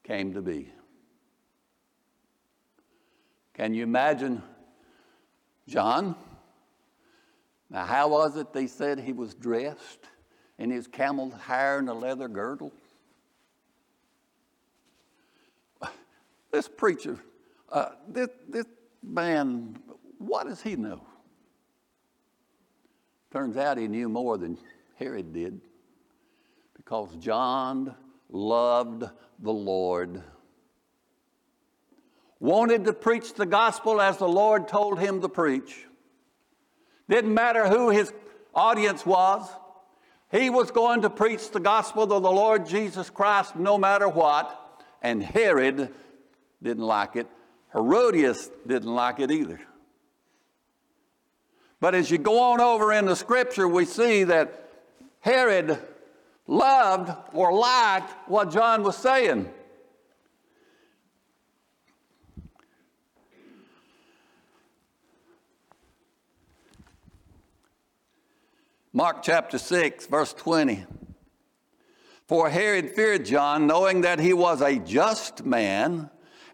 came 0.04 0.36
to 0.36 0.44
be. 0.44 0.72
Can 3.56 3.74
you 3.74 3.82
imagine 3.82 4.44
John? 5.68 6.16
Now, 7.72 7.86
how 7.86 8.10
was 8.10 8.38
it 8.38 8.54
they 8.54 8.68
said 8.68 9.00
he 9.00 9.13
was 9.13 9.34
dressed 9.34 10.06
in 10.60 10.70
his 10.70 10.86
camel's 10.86 11.34
hair 11.34 11.80
and 11.80 11.89
a 11.89 11.94
leather 11.94 12.28
girdle? 12.28 12.72
This 16.51 16.68
preacher, 16.68 17.20
uh, 17.72 17.89
this, 18.08 18.29
this 18.48 18.65
man, 19.03 19.77
what 20.18 20.48
does 20.48 20.62
he 20.62 20.75
know? 20.75 21.01
Turns 23.32 23.58
out 23.58 23.77
he 23.77 23.88
knew 23.88 24.10
more 24.10 24.38
than 24.38 24.58
Herod 24.96 25.34
did 25.34 25.62
because 26.75 27.15
John 27.18 27.96
loved 28.29 29.03
the 29.39 29.53
Lord, 29.53 30.24
wanted 32.39 32.86
to 32.86 32.94
preach 32.94 33.36
the 33.36 33.46
gospel 33.46 34.01
as 34.01 34.18
the 34.18 34.27
Lord 34.27 34.68
told 34.68 35.00
him 35.00 35.22
to 35.22 35.29
preach. 35.29 35.86
Didn't 37.08 37.34
matter 37.34 37.68
who 37.68 37.89
his 37.89 38.12
audience 38.56 39.06
was, 39.06 39.48
he 40.32 40.50
was 40.50 40.72
going 40.72 41.01
to 41.01 41.10
preach 41.10 41.51
the 41.51 41.60
gospel 41.60 42.03
of 42.03 42.10
the 42.10 42.32
Lord 42.32 42.68
Jesus 42.68 43.10
Christ 43.10 43.56
no 43.56 43.77
matter 43.77 44.08
what. 44.08 44.56
And 45.01 45.24
Herod 45.24 45.94
didn't 46.62 46.84
like 46.84 47.16
it. 47.16 47.28
Herodias 47.74 48.50
didn't 48.66 48.94
like 48.94 49.20
it 49.20 49.32
either. 49.32 49.60
But 51.80 51.96
as 51.96 52.12
you 52.12 52.18
go 52.18 52.39
on 52.39 52.60
over 52.60 52.92
in 52.92 53.06
the 53.06 53.16
scripture, 53.16 53.68
we 53.68 53.86
see 53.86 54.25
that 54.25 54.70
Herod 55.22 55.80
loved 56.48 57.12
or 57.34 57.54
liked 57.54 58.12
what 58.28 58.51
John 58.51 58.84
was 58.84 58.98
saying. 58.98 59.50
Mark 68.92 69.22
chapter 69.22 69.58
6, 69.58 70.08
verse 70.08 70.34
20. 70.34 70.86
For 72.28 72.50
Herod 72.50 72.92
feared 72.92 73.25
John, 73.25 73.66
knowing 73.68 74.01
that 74.01 74.20
he 74.20 74.34
was 74.34 74.62
a 74.62 74.78
just 74.78 75.46
man 75.46 76.10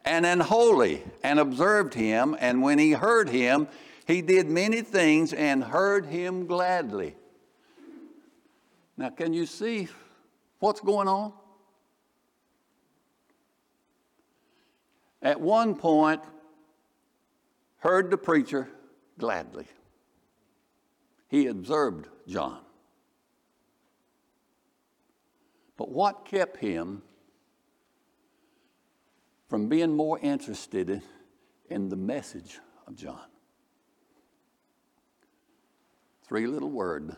and 0.05 0.25
an 0.25 0.39
holy, 0.39 1.03
and 1.23 1.39
observed 1.39 1.93
him, 1.95 2.37
and 2.39 2.61
when 2.61 2.77
he 2.77 2.91
heard 2.91 3.27
him, 3.27 3.67
he 4.05 4.21
did 4.21 4.47
many 4.47 4.81
things 4.81 5.33
and 5.33 5.63
heard 5.63 6.05
him 6.05 6.45
gladly. 6.45 7.15
Now, 8.97 9.09
can 9.09 9.33
you 9.33 9.47
see 9.47 9.87
what's 10.59 10.79
going 10.79 11.07
on? 11.07 11.33
At 15.21 15.41
one 15.41 15.75
point, 15.75 16.21
heard 17.79 18.11
the 18.11 18.17
preacher 18.17 18.69
gladly. 19.17 19.65
He 21.27 21.47
observed 21.47 22.07
John. 22.27 22.59
But 25.77 25.89
what 25.89 26.25
kept 26.25 26.57
him 26.57 27.01
from 29.47 29.69
being 29.69 29.95
more 29.95 30.19
interested 30.19 31.01
in 31.69 31.89
the 31.89 31.95
message 31.95 32.59
of 32.87 32.95
John? 32.95 33.27
Three 36.23 36.47
little 36.47 36.71
word 36.71 37.15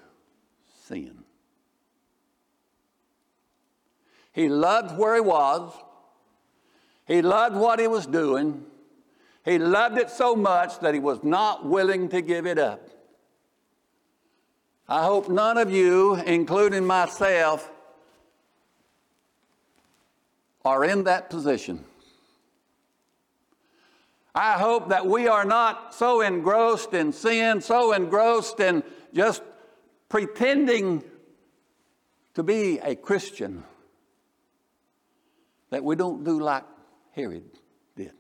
sin. 0.86 1.24
He 4.34 4.50
loved 4.50 4.98
where 4.98 5.16
he 5.16 5.22
was. 5.22 5.74
He 7.06 7.22
loved 7.22 7.56
what 7.56 7.80
he 7.80 7.88
was 7.88 8.06
doing. 8.06 8.66
He 9.44 9.58
loved 9.58 9.98
it 9.98 10.10
so 10.10 10.36
much 10.36 10.80
that 10.82 10.94
he 10.94 11.00
was 11.00 11.24
not 11.24 11.66
willing 11.66 12.10
to 12.10 12.22
give 12.22 12.46
it 12.46 12.60
up. 12.60 12.90
I 14.90 15.04
hope 15.04 15.30
none 15.30 15.58
of 15.58 15.72
you, 15.72 16.16
including 16.16 16.86
myself, 16.86 17.72
are 20.64 20.84
in 20.84 21.06
that 21.06 21.30
position. 21.30 21.84
I 24.38 24.60
hope 24.60 24.90
that 24.90 25.08
we 25.08 25.28
are 25.28 25.46
not 25.46 25.96
so 25.96 26.22
engrossed 26.22 26.94
in 26.94 27.12
sin, 27.12 27.60
so 27.60 27.92
engrossed 27.92 28.60
in 28.60 28.84
just 29.12 29.42
pretending 30.10 31.04
to 32.36 32.44
be 32.44 32.78
a 32.78 32.96
Christian 32.96 33.64
that 35.72 35.84
we 35.84 35.96
don't 35.96 36.24
do 36.24 36.40
like 36.40 36.66
Herod 37.14 37.50
did. 37.96 38.14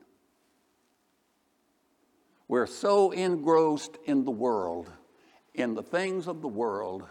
We're 2.47 2.65
so 2.65 3.11
engrossed 3.11 3.99
in 4.05 4.25
the 4.25 4.31
world, 4.31 4.89
in 5.53 5.75
the 5.75 5.83
things 5.83 6.27
of 6.27 6.41
the 6.41 6.47
world, 6.47 7.07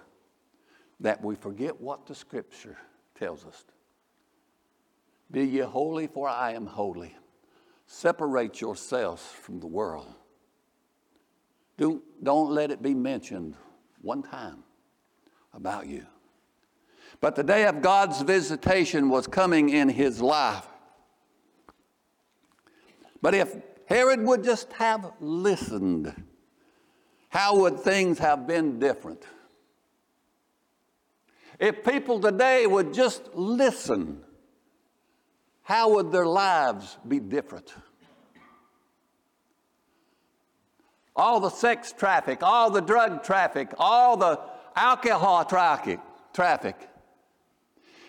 that 0.99 1.23
we 1.23 1.37
forget 1.37 1.81
what 1.81 2.07
the 2.07 2.15
Scripture 2.17 2.77
tells 3.15 3.45
us. 3.45 3.63
Be 5.31 5.45
ye 5.45 5.61
holy, 5.61 6.09
for 6.09 6.29
I 6.29 6.55
am 6.55 6.67
holy. 6.67 7.15
Separate 7.87 8.61
yourselves 8.61 9.23
from 9.23 9.61
the 9.61 9.67
world. 9.67 10.13
Don't, 11.79 12.03
don't 12.23 12.51
let 12.51 12.71
it 12.71 12.83
be 12.83 12.95
mentioned 12.95 13.55
one 14.01 14.23
time 14.23 14.65
about 15.53 15.87
you. 15.87 16.07
But 17.21 17.37
the 17.37 17.43
day 17.43 17.67
of 17.67 17.83
God's 17.83 18.21
visitation 18.23 19.09
was 19.09 19.27
coming 19.27 19.71
in 19.71 19.89
his 19.89 20.21
life. 20.21 20.67
But 23.23 23.35
if 23.35 23.57
Herod 23.87 24.23
would 24.23 24.45
just 24.45 24.73
have 24.75 25.13
listened, 25.21 26.15
how 27.29 27.57
would 27.61 27.81
things 27.81 28.19
have 28.19 28.47
been 28.47 28.79
different? 28.79 29.25
If 31.59 31.85
people 31.85 32.21
today 32.21 32.67
would 32.67 32.93
just 32.93 33.35
listen, 33.35 34.23
how 35.67 35.95
would 35.95 36.13
their 36.13 36.27
lives 36.27 36.97
be 37.09 37.19
different? 37.19 37.75
All 41.17 41.41
the 41.41 41.51
sex 41.51 41.93
traffic, 41.93 42.41
all 42.41 42.71
the 42.71 42.81
drug 42.81 43.25
traffic, 43.25 43.73
all 43.77 44.17
the 44.17 44.39
alcohol 44.77 45.45
traffic, 45.45 45.99
traffic. 46.33 46.77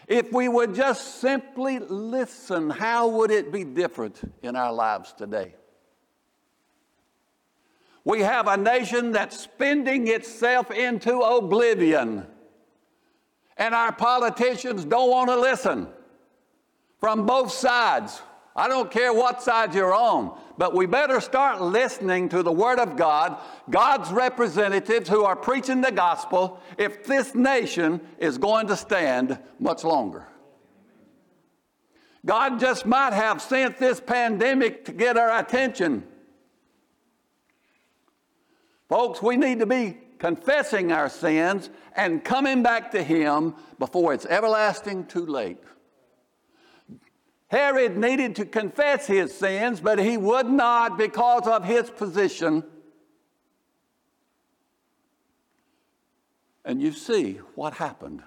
If 0.07 0.31
we 0.31 0.47
would 0.47 0.75
just 0.75 1.19
simply 1.19 1.79
listen, 1.79 2.69
how 2.69 3.07
would 3.07 3.31
it 3.31 3.51
be 3.51 3.63
different 3.63 4.21
in 4.43 4.55
our 4.55 4.71
lives 4.71 5.11
today? 5.17 5.55
We 8.03 8.22
have 8.22 8.48
a 8.48 8.55
nation 8.55 9.13
that's 9.13 9.39
spending 9.39 10.09
itself 10.09 10.70
into 10.70 11.22
oblivion, 11.22 12.27
and 13.57 13.74
our 13.74 13.91
politicians 13.93 14.85
don't 14.85 15.09
want 15.09 15.31
to 15.31 15.39
listen 15.39 15.87
from 17.00 17.25
both 17.25 17.51
sides. 17.51 18.22
I 18.55 18.68
don't 18.68 18.90
care 18.90 19.14
what 19.14 19.44
side 19.44 19.75
you're 19.75 19.94
on, 19.94 20.36
but 20.57 20.74
we 20.74 20.88
better 20.88 21.22
start 21.22 21.62
listening 21.62 22.27
to 22.29 22.42
the 22.42 22.51
Word 22.51 22.79
of 22.79 22.98
God, 22.98 23.38
God's 23.70 24.12
representatives 24.12 25.07
who 25.07 25.24
are 25.24 25.36
preaching 25.36 25.81
the 25.81 25.92
gospel, 25.92 26.60
if 26.77 27.05
this 27.05 27.36
nation 27.36 28.01
is 28.18 28.40
going 28.40 28.66
to 28.68 28.75
stand 28.75 29.38
much 29.60 29.83
longer. 29.83 30.27
God 32.25 32.60
just 32.60 32.86
might 32.86 33.14
have 33.14 33.42
sent 33.44 33.77
this 33.77 34.00
pandemic 34.00 34.86
to 34.86 34.92
get 34.92 35.18
our 35.18 35.38
attention. 35.40 36.03
Folks, 38.90 39.22
we 39.22 39.38
need 39.38 39.60
to 39.60 39.68
be 39.68 39.98
confessing 40.18 40.92
our 40.92 41.10
sins 41.10 41.70
and 41.96 42.24
coming 42.24 42.64
back 42.64 42.92
to 42.92 43.03
Him 43.03 43.53
before 43.77 44.14
it's 44.14 44.25
everlasting 44.25 45.05
too 45.05 45.25
late. 45.25 45.57
Herod 47.48 47.98
needed 47.98 48.36
to 48.38 48.46
confess 48.46 49.07
his 49.07 49.33
sins, 49.33 49.79
but 49.79 50.00
he 50.00 50.18
would 50.18 50.48
not 50.50 50.98
because 50.98 51.48
of 51.48 51.64
his 51.64 51.90
position. 51.90 52.64
And 56.66 56.81
you 56.81 56.92
see 56.92 57.40
what 57.55 57.75
happened. 57.75 58.22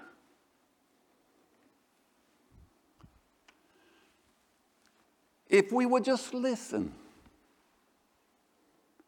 If 5.47 5.71
we 5.71 5.85
would 5.85 6.03
just 6.03 6.33
listen, 6.33 6.93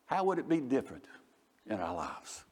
how 0.06 0.26
would 0.26 0.38
it 0.38 0.48
be 0.48 0.60
different 0.60 1.06
in 1.66 1.80
our 1.80 1.96
lives? 1.96 2.44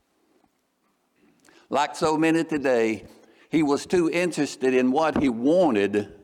Like 1.70 1.96
so 1.96 2.18
many 2.18 2.44
today, 2.44 3.06
he 3.50 3.62
was 3.62 3.86
too 3.86 4.10
interested 4.10 4.74
in 4.74 4.92
what 4.92 5.22
he 5.22 5.30
wanted 5.30 6.21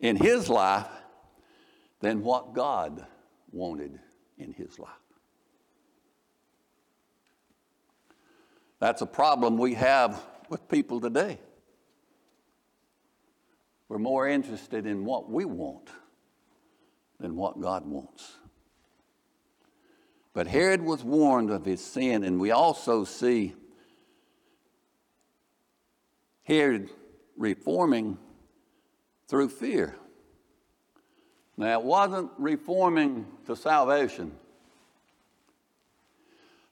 in 0.00 0.16
his 0.16 0.48
life 0.48 0.88
than 2.00 2.22
what 2.22 2.54
God 2.54 3.06
wanted 3.52 3.98
in 4.38 4.52
his 4.52 4.78
life. 4.78 4.90
That's 8.78 9.02
a 9.02 9.06
problem 9.06 9.58
we 9.58 9.74
have 9.74 10.24
with 10.48 10.66
people 10.68 11.00
today. 11.00 11.38
We're 13.88 13.98
more 13.98 14.26
interested 14.26 14.86
in 14.86 15.04
what 15.04 15.30
we 15.30 15.44
want 15.44 15.90
than 17.18 17.36
what 17.36 17.60
God 17.60 17.84
wants. 17.84 18.36
But 20.32 20.46
Herod 20.46 20.80
was 20.80 21.04
warned 21.04 21.50
of 21.50 21.64
his 21.64 21.84
sin, 21.84 22.24
and 22.24 22.40
we 22.40 22.52
also 22.52 23.04
see 23.04 23.54
Herod 26.44 26.88
reforming 27.36 28.16
through 29.30 29.48
fear. 29.48 29.94
Now, 31.56 31.78
it 31.78 31.84
wasn't 31.84 32.32
reforming 32.36 33.26
to 33.46 33.54
salvation. 33.54 34.32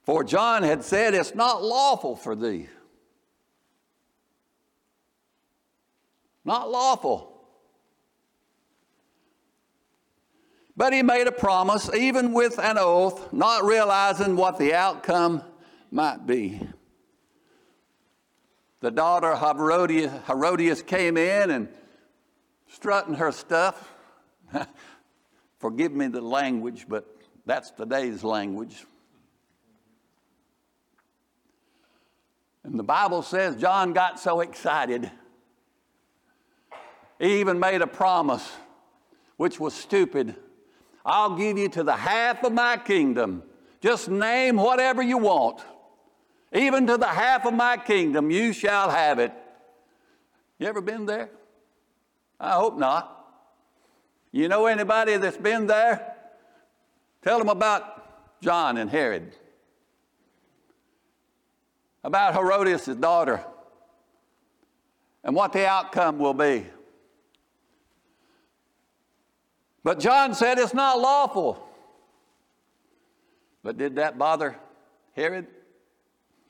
For 0.03 0.25
John 0.25 0.65
had 0.65 0.83
said, 0.83 1.15
It's 1.15 1.37
not 1.37 1.63
lawful 1.63 2.17
for 2.17 2.35
thee. 2.35 2.69
Not 6.45 6.69
lawful. 6.69 7.33
But 10.77 10.93
he 10.93 11.03
made 11.03 11.27
a 11.27 11.33
promise, 11.33 11.93
even 11.95 12.33
with 12.33 12.59
an 12.59 12.77
oath, 12.79 13.33
not 13.33 13.65
realizing 13.65 14.35
what 14.35 14.59
the 14.59 14.75
outcome 14.75 15.43
might 15.93 16.27
be. 16.27 16.61
The 18.81 18.91
daughter 18.91 19.33
of 19.33 19.57
Herodias, 19.57 20.13
Herodias 20.27 20.83
came 20.83 21.17
in 21.17 21.51
and 21.51 21.69
strutting 22.69 23.15
her 23.15 23.33
stuff. 23.33 23.93
Forgive 25.59 25.93
me 25.93 26.07
the 26.07 26.21
language, 26.21 26.87
but 26.89 27.07
that's 27.45 27.71
today's 27.71 28.23
language. 28.23 28.85
And 32.63 32.79
the 32.79 32.85
Bible 32.85 33.23
says 33.23 33.57
John 33.57 33.93
got 33.93 34.21
so 34.21 34.41
excited, 34.41 35.11
he 37.19 37.41
even 37.41 37.59
made 37.59 37.83
a 37.83 37.87
promise, 37.87 38.49
which 39.37 39.59
was 39.59 39.75
stupid. 39.75 40.37
I'll 41.05 41.37
give 41.37 41.59
you 41.59 41.69
to 41.71 41.83
the 41.83 41.97
half 41.97 42.45
of 42.45 42.53
my 42.53 42.77
kingdom. 42.77 43.43
Just 43.81 44.09
name 44.09 44.57
whatever 44.57 45.03
you 45.03 45.19
want. 45.19 45.61
Even 46.53 46.87
to 46.87 46.97
the 46.97 47.07
half 47.07 47.47
of 47.47 47.55
my 47.55 47.77
kingdom, 47.77 48.31
you 48.31 48.53
shall 48.53 48.91
have 48.91 49.19
it. 49.19 49.33
You 50.59 50.67
ever 50.67 50.81
been 50.81 51.07
there? 51.07 51.31
I 52.41 52.53
hope 52.53 52.79
not. 52.79 53.15
You 54.31 54.49
know 54.49 54.67
anybody 54.67 55.17
that's 55.17 55.37
been 55.37 55.67
there? 55.67 56.15
Tell 57.23 57.39
them 57.39 57.49
about 57.49 58.41
John 58.41 58.77
and 58.77 58.89
Herod, 58.89 59.35
about 62.05 62.35
Herodias' 62.35 62.87
daughter, 62.87 63.45
and 65.25 65.35
what 65.35 65.53
the 65.53 65.67
outcome 65.67 66.19
will 66.19 66.35
be. 66.35 66.67
But 69.83 70.01
John 70.01 70.35
said 70.35 70.59
it's 70.59 70.75
not 70.75 71.01
lawful. 71.01 71.65
But 73.63 73.77
did 73.77 73.97
that 73.97 74.19
bother 74.19 74.57
Herod? 75.17 75.47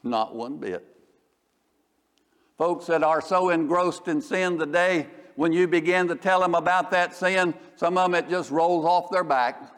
Not 0.02 0.34
one 0.34 0.58
bit. 0.58 0.84
Folks 2.56 2.86
that 2.86 3.02
are 3.02 3.20
so 3.20 3.50
engrossed 3.50 4.08
in 4.08 4.20
sin 4.20 4.58
today, 4.58 5.06
when 5.38 5.52
you 5.52 5.68
begin 5.68 6.08
to 6.08 6.16
tell 6.16 6.40
them 6.40 6.56
about 6.56 6.90
that 6.90 7.14
sin, 7.14 7.54
some 7.76 7.96
of 7.96 8.10
them 8.10 8.16
it 8.16 8.28
just 8.28 8.50
rolls 8.50 8.84
off 8.84 9.08
their 9.12 9.22
back, 9.22 9.72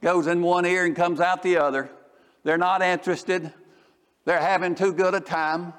goes 0.00 0.26
in 0.26 0.42
one 0.42 0.66
ear 0.66 0.84
and 0.84 0.96
comes 0.96 1.20
out 1.20 1.40
the 1.44 1.56
other. 1.56 1.88
They're 2.42 2.58
not 2.58 2.82
interested. 2.82 3.52
They're 4.24 4.40
having 4.40 4.74
too 4.74 4.92
good 4.92 5.14
a 5.14 5.20
time. 5.20 5.72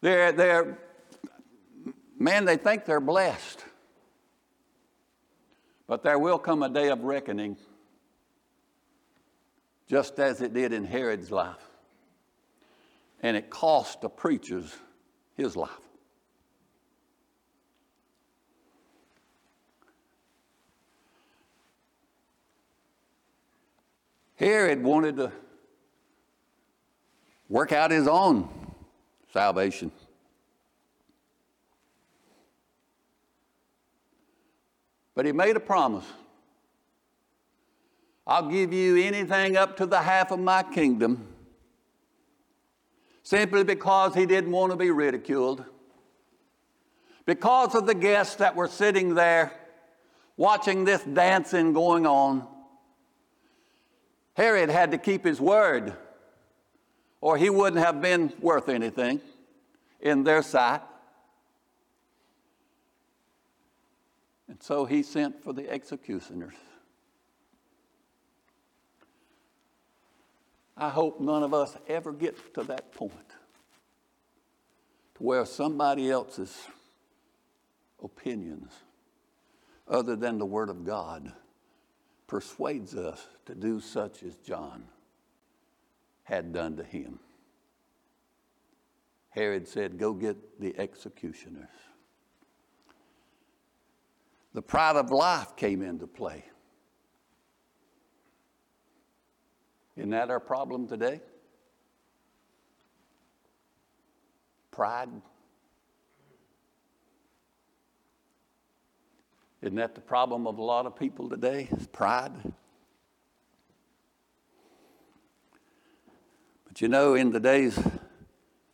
They're, 0.00 0.32
they're, 0.32 0.78
man, 2.18 2.46
they 2.46 2.56
think 2.56 2.84
they're 2.84 2.98
blessed. 2.98 3.64
But 5.86 6.02
there 6.02 6.18
will 6.18 6.40
come 6.40 6.64
a 6.64 6.68
day 6.68 6.88
of 6.88 7.04
reckoning, 7.04 7.56
just 9.86 10.18
as 10.18 10.40
it 10.40 10.52
did 10.52 10.72
in 10.72 10.84
Herod's 10.84 11.30
life. 11.30 11.62
And 13.22 13.36
it 13.36 13.50
cost 13.50 14.00
the 14.00 14.08
preachers 14.08 14.76
his 15.36 15.54
life. 15.54 15.89
Herod 24.40 24.82
wanted 24.82 25.16
to 25.16 25.30
work 27.46 27.72
out 27.72 27.90
his 27.90 28.08
own 28.08 28.48
salvation. 29.34 29.92
But 35.14 35.26
he 35.26 35.32
made 35.32 35.56
a 35.56 35.60
promise. 35.60 36.06
I'll 38.26 38.48
give 38.48 38.72
you 38.72 38.96
anything 38.96 39.58
up 39.58 39.76
to 39.76 39.84
the 39.84 39.98
half 39.98 40.30
of 40.30 40.38
my 40.38 40.62
kingdom 40.62 41.28
simply 43.22 43.62
because 43.62 44.14
he 44.14 44.24
didn't 44.24 44.52
want 44.52 44.72
to 44.72 44.76
be 44.78 44.90
ridiculed. 44.90 45.66
Because 47.26 47.74
of 47.74 47.86
the 47.86 47.94
guests 47.94 48.36
that 48.36 48.56
were 48.56 48.68
sitting 48.68 49.14
there 49.14 49.52
watching 50.38 50.86
this 50.86 51.02
dancing 51.02 51.74
going 51.74 52.06
on, 52.06 52.48
Herod 54.34 54.70
had 54.70 54.92
to 54.92 54.98
keep 54.98 55.24
his 55.24 55.40
word, 55.40 55.94
or 57.20 57.36
he 57.36 57.50
wouldn't 57.50 57.84
have 57.84 58.00
been 58.00 58.32
worth 58.40 58.68
anything 58.68 59.20
in 60.00 60.24
their 60.24 60.42
sight. 60.42 60.82
And 64.48 64.62
so 64.62 64.84
he 64.84 65.02
sent 65.02 65.42
for 65.42 65.52
the 65.52 65.70
executioners. 65.70 66.54
I 70.76 70.88
hope 70.88 71.20
none 71.20 71.42
of 71.42 71.52
us 71.52 71.76
ever 71.88 72.12
get 72.12 72.54
to 72.54 72.64
that 72.64 72.92
point 72.92 73.12
to 75.16 75.22
where 75.22 75.44
somebody 75.44 76.10
else's 76.10 76.56
opinions, 78.02 78.72
other 79.86 80.16
than 80.16 80.38
the 80.38 80.46
Word 80.46 80.70
of 80.70 80.84
God, 80.84 81.32
persuades 82.30 82.94
us 82.94 83.26
to 83.44 83.56
do 83.56 83.80
such 83.80 84.22
as 84.22 84.36
John 84.36 84.84
had 86.22 86.52
done 86.52 86.76
to 86.76 86.84
him. 86.84 87.18
Herod 89.30 89.66
said, 89.66 89.98
Go 89.98 90.12
get 90.12 90.60
the 90.60 90.78
executioners. 90.78 91.68
The 94.54 94.62
pride 94.62 94.94
of 94.94 95.10
life 95.10 95.56
came 95.56 95.82
into 95.82 96.06
play. 96.06 96.44
Isn't 99.96 100.10
that 100.10 100.30
our 100.30 100.38
problem 100.38 100.86
today? 100.86 101.20
Pride. 104.70 105.08
Isn't 109.62 109.76
that 109.76 109.94
the 109.94 110.00
problem 110.00 110.46
of 110.46 110.56
a 110.56 110.62
lot 110.62 110.86
of 110.86 110.96
people 110.96 111.28
today? 111.28 111.68
Pride. 111.92 112.32
But 116.66 116.80
you 116.80 116.88
know, 116.88 117.14
in 117.14 117.30
today's 117.30 117.78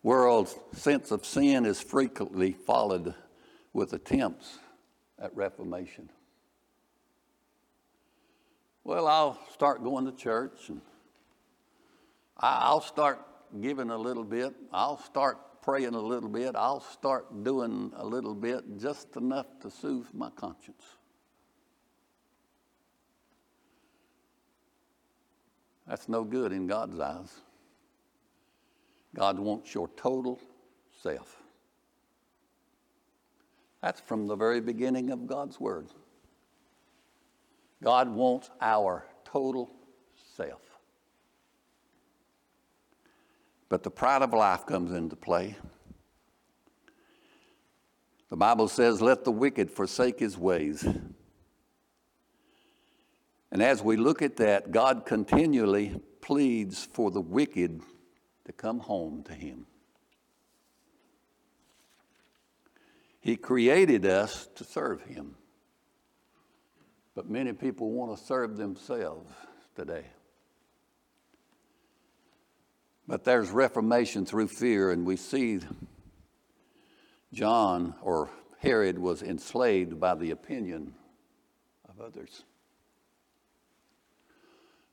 world, 0.05 0.49
sense 0.75 1.11
of 1.11 1.27
sin 1.27 1.67
is 1.67 1.81
frequently 1.81 2.53
followed 2.53 3.15
with 3.73 3.93
attempts 3.95 4.61
at 5.19 5.37
reformation. 5.37 6.09
Well, 8.85 9.09
I'll 9.09 9.41
start 9.53 9.83
going 9.83 10.05
to 10.05 10.13
church 10.13 10.69
and 10.69 10.81
I'll 12.39 12.81
start 12.81 13.19
giving 13.61 13.91
a 13.91 13.99
little 13.99 14.23
bit. 14.23 14.55
I'll 14.73 14.99
start 14.99 15.39
praying 15.67 15.97
a 15.97 16.01
little 16.01 16.29
bit. 16.29 16.55
I'll 16.55 16.81
start 16.81 17.43
doing 17.43 17.91
a 17.97 18.07
little 18.07 18.37
bit, 18.37 18.79
just 18.79 19.17
enough 19.17 19.47
to 19.63 19.71
soothe 19.71 20.07
my 20.15 20.31
conscience. 20.31 20.85
That's 25.89 26.09
no 26.09 26.23
good 26.23 26.53
in 26.53 26.69
God's 26.69 27.01
eyes. 27.01 27.41
God 29.13 29.41
wants 29.41 29.75
your 29.75 29.89
total 29.97 30.41
self. 31.03 31.43
That's 33.83 34.01
from 34.01 34.29
the 34.29 34.37
very 34.37 34.61
beginning 34.61 35.11
of 35.11 35.27
God's 35.27 35.59
Word. 35.59 35.89
God 37.83 38.09
wants 38.09 38.51
our 38.61 39.05
total 39.25 39.73
self. 40.37 40.66
But 43.69 43.83
the 43.83 43.91
pride 43.91 44.23
of 44.23 44.33
life 44.33 44.67
comes 44.67 44.93
into 44.93 45.17
play. 45.17 45.57
The 48.29 48.37
Bible 48.37 48.69
says, 48.69 49.01
Let 49.01 49.25
the 49.25 49.33
wicked 49.33 49.71
forsake 49.71 50.21
his 50.21 50.37
ways. 50.39 50.87
And 53.51 53.63
as 53.63 53.83
we 53.83 53.97
look 53.97 54.23
at 54.23 54.37
that, 54.37 54.71
God 54.73 55.07
continually 55.07 56.01
pleads 56.21 56.85
for 56.85 57.11
the 57.11 57.21
wicked 57.21 57.81
to 58.45 58.53
come 58.53 58.81
home 58.81 59.23
to 59.25 59.33
him. 59.33 59.67
He 63.21 63.37
created 63.37 64.07
us 64.07 64.49
to 64.55 64.65
serve 64.65 65.03
him. 65.03 65.35
But 67.15 67.31
many 67.31 67.53
people 67.53 67.91
want 67.91 68.17
to 68.17 68.25
serve 68.25 68.57
themselves 68.57 69.33
today. 69.75 70.05
But 73.09 73.25
there's 73.25 73.51
reformation 73.51 74.27
through 74.27 74.49
fear, 74.49 74.91
and 74.91 75.07
we 75.07 75.17
see 75.17 75.61
John 77.33 77.95
or 78.03 78.31
Herod 78.59 78.99
was 78.99 79.23
enslaved 79.23 80.01
by 80.01 80.15
the 80.15 80.31
opinion 80.31 80.95
of 81.89 82.01
others. 82.01 82.43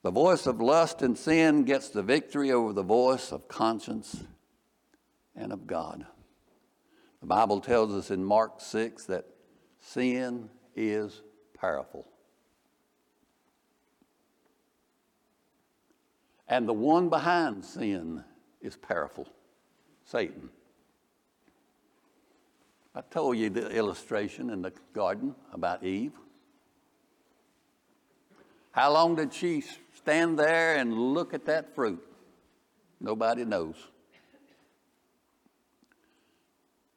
The 0.03 0.11
voice 0.11 0.45
of 0.45 0.61
lust 0.61 1.01
and 1.01 1.17
sin 1.17 1.63
gets 1.63 1.89
the 1.89 2.03
victory 2.03 2.51
over 2.51 2.73
the 2.73 2.83
voice 2.83 3.31
of 3.31 3.47
conscience 3.47 4.23
and 5.35 5.53
of 5.53 5.65
God. 5.65 6.05
The 7.21 7.27
Bible 7.27 7.61
tells 7.61 7.93
us 7.93 8.11
in 8.11 8.23
Mark 8.23 8.59
6 8.59 9.05
that 9.05 9.25
sin 9.79 10.49
is 10.75 11.21
powerful. 11.57 12.05
And 16.47 16.67
the 16.67 16.73
one 16.73 17.09
behind 17.09 17.63
sin 17.63 18.23
is 18.61 18.75
powerful 18.75 19.27
Satan. 20.05 20.49
I 22.95 23.01
told 23.01 23.37
you 23.37 23.49
the 23.49 23.69
illustration 23.69 24.49
in 24.49 24.61
the 24.61 24.71
garden 24.93 25.33
about 25.51 25.83
Eve. 25.83 26.13
How 28.71 28.91
long 28.91 29.15
did 29.15 29.33
she 29.33 29.63
stand 29.93 30.37
there 30.37 30.75
and 30.75 30.93
look 30.93 31.33
at 31.33 31.45
that 31.45 31.73
fruit? 31.73 32.03
Nobody 32.99 33.45
knows. 33.45 33.75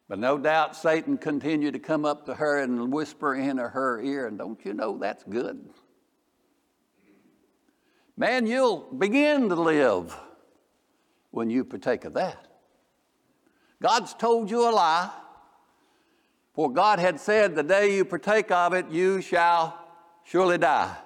But 0.07 0.19
no 0.19 0.37
doubt 0.37 0.75
Satan 0.75 1.17
continued 1.17 1.73
to 1.73 1.79
come 1.79 2.05
up 2.05 2.25
to 2.27 2.35
her 2.35 2.61
and 2.61 2.93
whisper 2.93 3.35
in 3.35 3.57
her 3.57 4.01
ear, 4.01 4.27
and 4.27 4.37
don't 4.37 4.59
you 4.63 4.73
know 4.73 4.97
that's 4.97 5.23
good? 5.23 5.69
Man, 8.17 8.47
you'll 8.47 8.79
begin 8.97 9.47
to 9.49 9.55
live 9.55 10.17
when 11.29 11.51
you 11.51 11.63
partake 11.63 12.03
of 12.03 12.15
that. 12.15 12.47
God's 13.79 14.15
told 14.15 14.49
you 14.49 14.67
a 14.67 14.71
lie, 14.71 15.11
for 16.55 16.71
God 16.71 16.97
had 16.97 17.19
said, 17.19 17.53
The 17.53 17.61
day 17.61 17.95
you 17.95 18.03
partake 18.05 18.49
of 18.49 18.73
it, 18.73 18.89
you 18.89 19.21
shall 19.21 19.77
surely 20.23 20.57
die. 20.57 20.97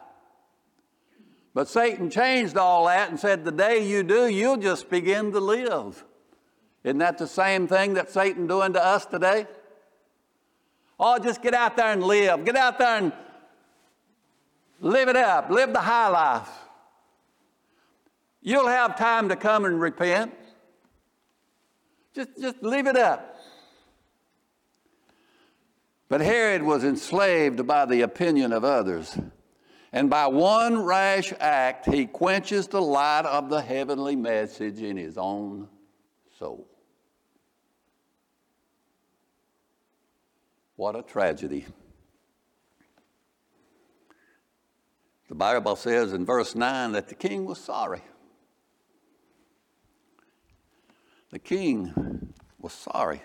But 1.54 1.68
Satan 1.68 2.10
changed 2.10 2.56
all 2.56 2.86
that 2.86 3.10
and 3.10 3.20
said, 3.20 3.44
The 3.44 3.52
day 3.52 3.86
you 3.86 4.04
do, 4.04 4.30
you'll 4.30 4.56
just 4.56 4.90
begin 4.90 5.34
to 5.34 5.42
live. 5.42 6.06
Isn't 6.86 7.00
that 7.00 7.18
the 7.18 7.28
same 7.28 7.68
thing 7.68 7.96
that 7.96 8.10
Satan 8.10 8.48
doing 8.48 8.72
to 8.72 8.84
us 8.84 9.06
today? 9.06 9.48
Oh, 10.98 11.20
just 11.20 11.42
get 11.42 11.54
out 11.54 11.76
there 11.76 11.92
and 11.92 12.02
live. 12.02 12.46
Get 12.46 12.56
out 12.56 12.80
there 12.80 12.98
and 12.98 13.12
live 14.80 15.10
it 15.10 15.18
up. 15.18 15.50
Live 15.50 15.74
the 15.74 15.82
high 15.82 16.08
life. 16.08 16.50
You'll 18.42 18.68
have 18.68 18.98
time 18.98 19.30
to 19.30 19.36
come 19.36 19.66
and 19.66 19.80
repent. 19.80 20.34
Just, 22.14 22.30
just 22.40 22.64
leave 22.64 22.88
it 22.88 22.98
up. 22.98 23.38
But 26.10 26.22
Herod 26.22 26.64
was 26.64 26.84
enslaved 26.84 27.66
by 27.66 27.86
the 27.86 28.02
opinion 28.02 28.52
of 28.52 28.66
others. 28.66 29.18
And 29.94 30.10
by 30.10 30.28
one 30.28 30.84
rash 30.84 31.34
act, 31.40 31.86
he 31.86 32.06
quenches 32.06 32.68
the 32.68 32.82
light 32.82 33.26
of 33.26 33.50
the 33.50 33.62
heavenly 33.62 34.16
message 34.16 34.82
in 34.82 34.98
his 34.98 35.18
own 35.18 35.68
soul. 36.40 36.68
What 40.76 40.96
a 40.96 41.04
tragedy. 41.04 41.66
The 45.30 45.36
Bible 45.36 45.76
says 45.76 46.12
in 46.12 46.26
verse 46.26 46.56
9 46.56 46.94
that 46.94 47.08
the 47.08 47.16
king 47.16 47.46
was 47.46 47.60
sorry. 47.60 48.02
The 51.32 51.40
king 51.40 52.34
was 52.60 52.74
sorry. 52.74 53.22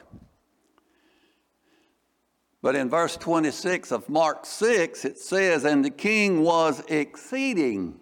But 2.63 2.75
in 2.75 2.89
verse 2.89 3.17
26 3.17 3.93
of 3.93 4.09
Mark 4.09 4.47
6, 4.47 5.05
it 5.05 5.19
says, 5.19 5.65
And 5.65 5.85
the 5.85 5.91
king 5.91 6.43
was 6.43 6.83
exceeding 6.89 8.01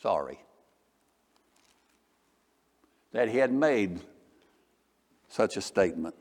sorry 0.00 0.40
that 3.12 3.28
he 3.28 3.38
had 3.38 3.52
made 3.52 4.00
such 5.28 5.56
a 5.56 5.60
statement. 5.60 6.14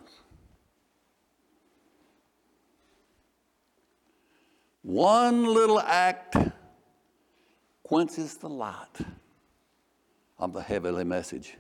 One 4.82 5.46
little 5.46 5.80
act 5.80 6.36
quenches 7.84 8.38
the 8.38 8.50
light 8.50 8.98
of 10.38 10.54
the 10.54 10.62
heavenly 10.62 11.04
message. 11.04 11.56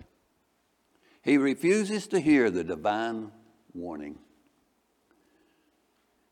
He 1.29 1.37
refuses 1.37 2.07
to 2.07 2.19
hear 2.19 2.49
the 2.49 2.63
divine 2.63 3.29
warning. 3.75 4.17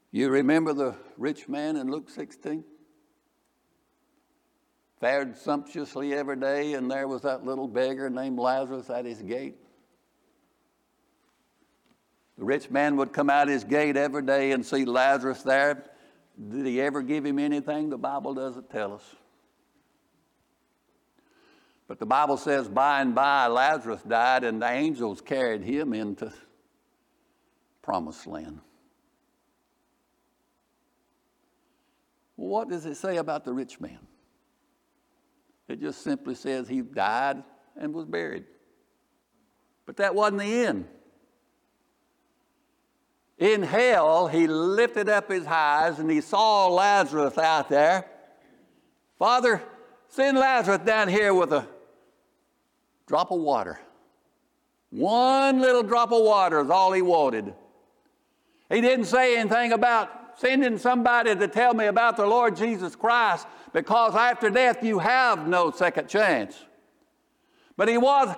You 0.10 0.30
remember 0.30 0.74
the 0.74 0.96
rich 1.18 1.48
man 1.48 1.76
in 1.76 1.92
Luke 1.92 2.10
16? 2.10 2.64
Fared 5.00 5.38
sumptuously 5.38 6.16
every 6.16 6.38
day, 6.38 6.74
and 6.74 6.90
there 6.90 7.08
was 7.08 7.22
that 7.22 7.46
little 7.46 7.68
beggar 7.68 8.10
named 8.10 8.40
Lazarus 8.40 8.90
at 8.90 9.06
his 9.06 9.22
gate. 9.22 9.58
The 12.40 12.46
rich 12.46 12.72
man 12.72 12.98
would 12.98 13.14
come 13.14 13.30
out 13.30 13.50
his 13.50 13.64
gate 13.64 13.98
every 13.98 14.24
day 14.24 14.52
and 14.52 14.66
see 14.66 14.84
Lazarus 14.84 15.44
there. 15.44 15.84
Did 16.50 16.66
he 16.66 16.82
ever 16.82 17.04
give 17.04 17.24
him 17.24 17.38
anything? 17.38 17.92
The 17.92 18.00
Bible 18.00 18.34
doesn't 18.34 18.72
tell 18.72 18.96
us. 18.96 19.04
But 21.88 22.00
the 22.00 22.06
Bible 22.06 22.36
says 22.36 22.68
by 22.68 23.02
and 23.02 23.16
by 23.16 23.48
Lazarus 23.48 24.02
died, 24.02 24.44
and 24.44 24.62
the 24.62 24.70
angels 24.70 25.22
carried 25.22 25.64
him 25.64 25.94
into 25.94 26.34
promised 27.82 28.28
land. 28.28 28.60
What 32.36 32.70
does 32.70 32.86
it 32.86 32.96
say 32.96 33.18
about 33.18 33.46
the 33.46 33.54
rich 33.54 33.80
man? 33.80 34.00
It 35.70 35.80
just 35.80 36.02
simply 36.02 36.36
says 36.36 36.68
he 36.68 36.82
died 36.82 37.44
and 37.76 37.94
was 37.94 38.06
buried. 38.06 38.46
But 39.86 39.98
that 39.98 40.14
wasn't 40.14 40.42
the 40.42 40.66
end. 40.66 40.88
In 43.38 43.64
hell, 43.64 44.28
he 44.28 44.48
lifted 44.48 45.08
up 45.08 45.30
his 45.32 45.46
eyes 45.46 46.00
and 46.00 46.12
he 46.12 46.22
saw 46.22 46.68
Lazarus 46.68 47.38
out 47.38 47.70
there. 47.70 48.06
Father, 49.18 49.62
send 50.10 50.38
Lazarus 50.38 50.80
down 50.80 51.08
here 51.08 51.34
with 51.34 51.54
a 51.54 51.68
drop 53.08 53.32
of 53.32 53.40
water. 53.40 53.80
One 54.90 55.60
little 55.60 55.84
drop 55.84 56.12
of 56.12 56.24
water 56.24 56.62
is 56.62 56.70
all 56.70 56.92
he 56.94 57.02
wanted. 57.02 57.54
He 58.70 58.82
didn't 58.82 59.06
say 59.06 59.38
anything 59.38 59.72
about 59.72 60.40
sending 60.40 60.78
somebody 60.78 61.36
to 61.36 61.48
tell 61.48 61.74
me 61.74 61.86
about 61.88 62.18
the 62.18 62.26
Lord 62.26 62.56
Jesus 62.56 62.96
Christ 62.96 63.48
because 63.74 64.16
after 64.16 64.50
death 64.50 64.84
you 64.84 65.00
have 65.00 65.48
no 65.48 65.72
second 65.72 66.08
chance. 66.08 66.66
But 67.76 67.90
he 67.90 67.98
was 67.98 68.36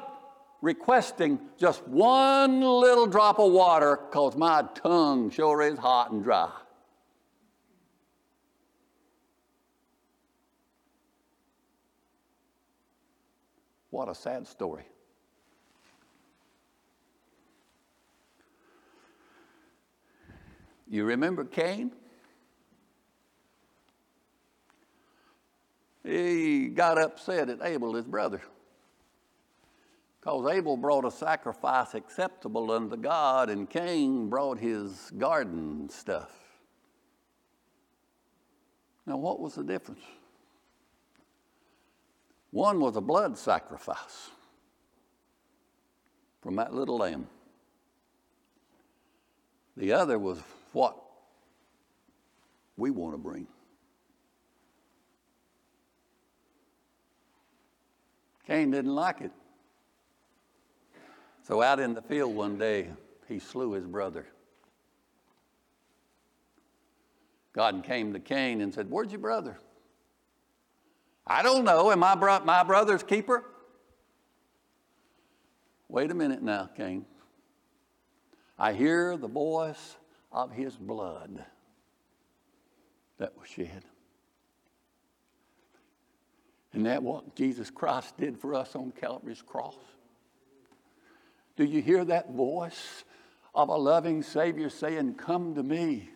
requesting 0.61 1.39
just 1.57 1.87
one 1.87 2.61
little 2.61 3.07
drop 3.07 3.39
of 3.39 3.51
water 3.51 3.99
because 4.09 4.35
my 4.35 4.63
tongue 4.75 5.29
sure 5.29 5.61
is 5.61 5.79
hot 5.79 6.11
and 6.11 6.23
dry. 6.23 6.51
What 13.89 14.09
a 14.09 14.15
sad 14.15 14.47
story. 14.47 14.85
You 20.87 21.05
remember 21.05 21.45
Cain? 21.45 21.91
He 26.03 26.69
got 26.69 26.97
upset 26.97 27.49
at 27.49 27.59
Abel, 27.61 27.93
his 27.93 28.05
brother. 28.05 28.41
Because 30.19 30.51
Abel 30.51 30.75
brought 30.75 31.05
a 31.05 31.11
sacrifice 31.11 31.93
acceptable 31.93 32.71
unto 32.71 32.97
God, 32.97 33.49
and 33.49 33.69
Cain 33.69 34.29
brought 34.29 34.57
his 34.57 35.11
garden 35.17 35.89
stuff. 35.89 36.31
Now, 39.05 39.17
what 39.17 39.39
was 39.39 39.55
the 39.55 39.63
difference? 39.63 40.01
One 42.51 42.79
was 42.79 42.95
a 42.95 43.01
blood 43.01 43.37
sacrifice 43.37 44.31
from 46.41 46.55
that 46.55 46.73
little 46.73 46.97
lamb. 46.97 47.27
The 49.77 49.93
other 49.93 50.17
was 50.17 50.39
what 50.73 50.97
we 52.75 52.91
want 52.91 53.13
to 53.13 53.17
bring. 53.17 53.47
Cain 58.47 58.71
didn't 58.71 58.95
like 58.95 59.21
it. 59.21 59.31
So 61.43 61.61
out 61.61 61.79
in 61.79 61.93
the 61.93 62.01
field 62.01 62.35
one 62.35 62.57
day, 62.57 62.87
he 63.27 63.39
slew 63.39 63.73
his 63.73 63.85
brother. 63.85 64.25
God 67.53 67.83
came 67.83 68.13
to 68.13 68.19
Cain 68.19 68.61
and 68.61 68.73
said, 68.73 68.89
Where's 68.89 69.11
your 69.11 69.19
brother? 69.19 69.57
I 71.29 71.43
don't 71.43 71.63
know. 71.63 71.91
Am 71.91 72.03
I 72.03 72.15
bro- 72.15 72.43
my 72.43 72.63
brother's 72.63 73.03
keeper? 73.03 73.43
Wait 75.87 76.09
a 76.09 76.15
minute 76.15 76.41
now, 76.41 76.69
Cain. 76.75 77.05
I 78.57 78.73
hear 78.73 79.15
the 79.15 79.27
voice 79.27 79.95
of 80.31 80.51
his 80.51 80.75
blood 80.75 81.45
that 83.19 83.37
was 83.37 83.47
shed. 83.47 83.83
Isn't 86.73 86.83
that 86.83 87.03
what 87.03 87.35
Jesus 87.35 87.69
Christ 87.69 88.17
did 88.17 88.37
for 88.37 88.53
us 88.53 88.75
on 88.75 88.91
Calvary's 88.91 89.41
cross? 89.41 89.75
Do 91.55 91.63
you 91.63 91.81
hear 91.81 92.05
that 92.05 92.31
voice 92.31 93.03
of 93.53 93.69
a 93.69 93.75
loving 93.75 94.23
Savior 94.23 94.69
saying, 94.69 95.15
Come 95.15 95.55
to 95.55 95.63
me, 95.63 96.09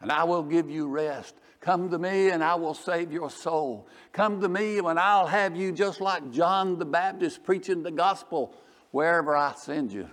and 0.00 0.10
I 0.10 0.24
will 0.24 0.42
give 0.42 0.70
you 0.70 0.88
rest? 0.88 1.34
Come 1.60 1.90
to 1.90 1.98
me 1.98 2.30
and 2.30 2.42
I 2.42 2.54
will 2.54 2.74
save 2.74 3.12
your 3.12 3.30
soul. 3.30 3.86
Come 4.12 4.40
to 4.40 4.48
me 4.48 4.78
and 4.78 4.98
I'll 4.98 5.26
have 5.26 5.54
you 5.54 5.72
just 5.72 6.00
like 6.00 6.30
John 6.30 6.78
the 6.78 6.86
Baptist 6.86 7.44
preaching 7.44 7.82
the 7.82 7.90
gospel 7.90 8.54
wherever 8.92 9.36
I 9.36 9.52
send 9.54 9.92
you. 9.92 10.08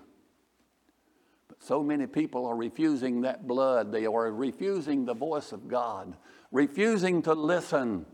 But 1.48 1.64
so 1.64 1.82
many 1.82 2.06
people 2.06 2.46
are 2.46 2.56
refusing 2.56 3.22
that 3.22 3.48
blood. 3.48 3.94
They 3.94 4.06
are 4.06 4.32
refusing 4.32 5.06
the 5.06 5.14
voice 5.14 5.54
of 5.54 5.70
God, 5.70 6.18
refusing 6.52 7.22
to 7.24 7.34
listen 7.34 8.06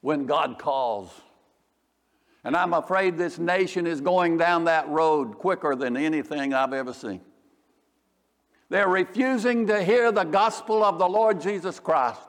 when 0.00 0.24
God 0.24 0.58
calls. 0.58 1.10
And 2.44 2.56
I'm 2.56 2.72
afraid 2.72 3.18
this 3.18 3.38
nation 3.38 3.86
is 3.86 4.00
going 4.00 4.38
down 4.38 4.64
that 4.64 4.88
road 4.88 5.36
quicker 5.36 5.74
than 5.74 5.98
anything 5.98 6.54
I've 6.54 6.72
ever 6.72 6.94
seen. 6.94 7.20
They're 8.68 8.88
refusing 8.88 9.66
to 9.68 9.82
hear 9.82 10.10
the 10.10 10.24
gospel 10.24 10.82
of 10.82 10.98
the 10.98 11.08
Lord 11.08 11.40
Jesus 11.40 11.78
Christ, 11.78 12.20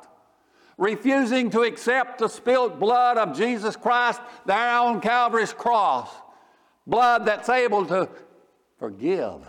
refusing 0.77 1.49
to 1.51 1.61
accept 1.61 2.19
the 2.19 2.27
spilt 2.27 2.79
blood 2.79 3.17
of 3.17 3.35
Jesus 3.35 3.75
Christ 3.75 4.21
there 4.45 4.77
on 4.77 5.01
Calvary's 5.01 5.53
cross, 5.53 6.09
blood 6.85 7.25
that's 7.25 7.49
able 7.49 7.85
to 7.87 8.07
forgive, 8.77 9.41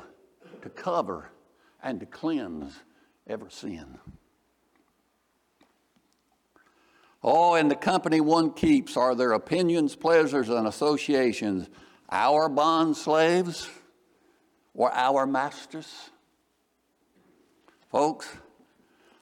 to 0.62 0.68
cover, 0.70 1.30
and 1.82 2.00
to 2.00 2.06
cleanse 2.06 2.74
every 3.26 3.50
sin. 3.50 3.98
Oh, 7.22 7.56
in 7.56 7.68
the 7.68 7.76
company 7.76 8.20
one 8.20 8.52
keeps 8.52 8.96
are 8.96 9.14
their 9.14 9.32
opinions, 9.32 9.96
pleasures, 9.96 10.48
and 10.48 10.66
associations 10.66 11.68
our 12.10 12.48
bond 12.48 12.96
slaves 12.96 13.68
or 14.72 14.90
our 14.92 15.26
masters? 15.26 16.10
Folks, 17.90 18.28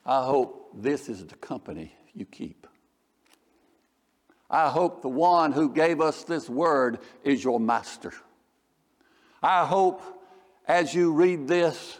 I 0.04 0.24
hope 0.24 0.70
this 0.74 1.08
is 1.08 1.24
the 1.24 1.36
company 1.36 1.94
you 2.14 2.24
keep. 2.24 2.66
I 4.50 4.68
hope 4.68 5.02
the 5.02 5.08
one 5.08 5.52
who 5.52 5.72
gave 5.72 6.00
us 6.00 6.24
this 6.24 6.48
word 6.48 6.98
is 7.24 7.42
your 7.42 7.58
master. 7.58 8.12
I 9.42 9.66
hope 9.66 10.02
as 10.66 10.94
you 10.94 11.12
read 11.12 11.46
this, 11.48 11.98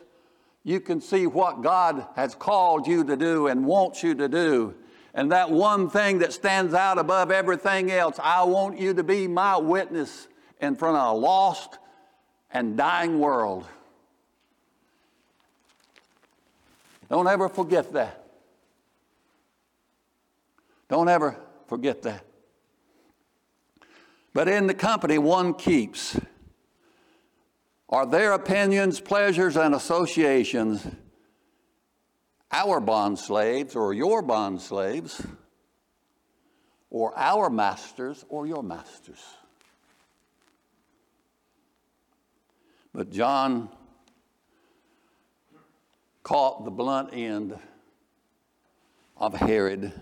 you 0.65 0.81
can 0.81 1.01
see 1.01 1.27
what 1.27 1.63
God 1.63 2.05
has 2.17 2.35
called 2.35 2.87
you 2.87 3.05
to 3.05 3.17
do 3.17 3.47
and 3.47 3.65
wants 3.65 4.03
you 4.03 4.15
to 4.17 4.29
do. 4.29 4.75
And 5.15 5.33
that 5.33 5.51
one 5.51 5.89
thing 5.89 6.19
that 6.19 6.33
stands 6.33 6.75
out 6.75 6.99
above 6.99 7.31
everything 7.31 7.91
else, 7.91 8.19
I 8.21 8.43
want 8.43 8.79
you 8.79 8.93
to 8.95 9.05
be 9.05 9.29
my 9.29 9.57
witness 9.57 10.27
in 10.61 10.75
front 10.75 10.97
of 10.97 11.17
a 11.17 11.19
lost 11.19 11.79
and 12.51 12.77
dying 12.77 13.19
world. 13.19 13.67
Don't 17.09 17.29
ever 17.29 17.49
forget 17.49 17.93
that. 17.93 18.25
Don't 20.89 21.09
ever 21.09 21.37
forget 21.67 22.03
that. 22.03 22.25
But 24.33 24.49
in 24.49 24.67
the 24.67 24.75
company 24.75 25.19
one 25.19 25.55
keeps 25.55 26.19
are 27.89 28.05
their 28.05 28.33
opinions, 28.33 29.01
pleasures, 29.01 29.57
and 29.57 29.75
associations 29.75 30.87
our 32.53 32.81
bond 32.81 33.19
slaves 33.19 33.75
or 33.77 33.93
your 33.93 34.23
bond 34.23 34.61
slaves, 34.61 35.25
or 36.91 37.17
our 37.17 37.51
masters 37.51 38.25
or 38.29 38.47
your 38.47 38.63
masters? 38.63 39.21
But 42.93 43.11
John 43.11 43.69
caught 46.27 46.65
the 46.65 46.71
blunt 46.73 47.11
end 47.13 47.57
of 49.17 49.33
Herod. 49.33 49.93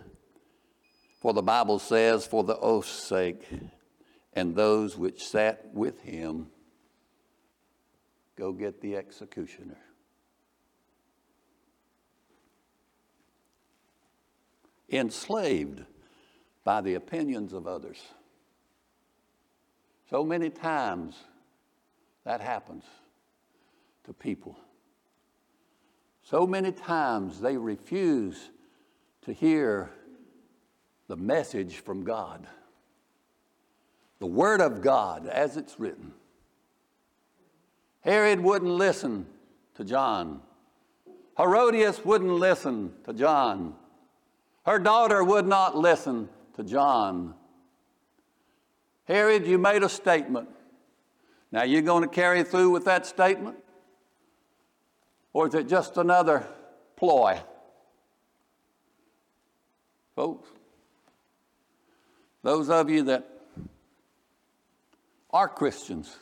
For 1.20 1.34
the 1.34 1.42
Bible 1.42 1.78
says, 1.78 2.26
for 2.26 2.42
the 2.42 2.56
oath's 2.56 2.88
sake, 2.88 3.46
and 4.32 4.56
those 4.56 4.96
which 4.96 5.22
sat 5.22 5.66
with 5.74 6.00
him, 6.00 6.46
go 8.37 8.52
get 8.52 8.80
the 8.80 8.96
executioner. 8.96 9.76
Enslaved 14.88 15.84
by 16.64 16.80
the 16.80 16.94
opinions 16.94 17.52
of 17.52 17.66
others. 17.66 18.00
So 20.08 20.24
many 20.24 20.48
times 20.48 21.16
that 22.24 22.40
happens 22.40 22.84
to 24.04 24.14
people. 24.14 24.56
So 26.24 26.46
many 26.46 26.72
times 26.72 27.40
they 27.40 27.56
refuse 27.58 28.50
to 29.22 29.32
hear 29.32 29.90
the 31.06 31.16
message 31.16 31.76
from 31.76 32.02
God, 32.02 32.46
the 34.20 34.26
Word 34.26 34.62
of 34.62 34.80
God 34.80 35.26
as 35.26 35.58
it's 35.58 35.78
written. 35.78 36.12
Herod 38.00 38.40
wouldn't 38.40 38.70
listen 38.70 39.26
to 39.74 39.84
John. 39.84 40.40
Herodias 41.37 42.02
wouldn't 42.06 42.32
listen 42.32 42.94
to 43.04 43.12
John. 43.12 43.74
Her 44.64 44.78
daughter 44.78 45.22
would 45.22 45.46
not 45.46 45.76
listen 45.76 46.30
to 46.56 46.64
John. 46.64 47.34
Herod, 49.04 49.46
you 49.46 49.58
made 49.58 49.82
a 49.82 49.90
statement. 49.90 50.48
Now, 51.52 51.64
you're 51.64 51.82
going 51.82 52.02
to 52.02 52.08
carry 52.08 52.44
through 52.44 52.70
with 52.70 52.87
that 52.87 53.04
statement? 53.04 53.58
Or 55.35 55.49
is 55.49 55.55
it 55.55 55.68
just 55.68 55.99
another 55.99 56.47
ploy? 56.97 57.38
Folks, 60.16 60.49
those 62.42 62.70
of 62.70 62.88
you 62.88 63.03
that 63.03 63.29
are 65.31 65.49
Christians, 65.49 66.16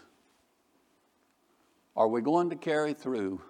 are 1.95 2.09
we 2.09 2.23
going 2.23 2.51
to 2.51 2.57
carry 2.57 2.95
through 2.95 3.43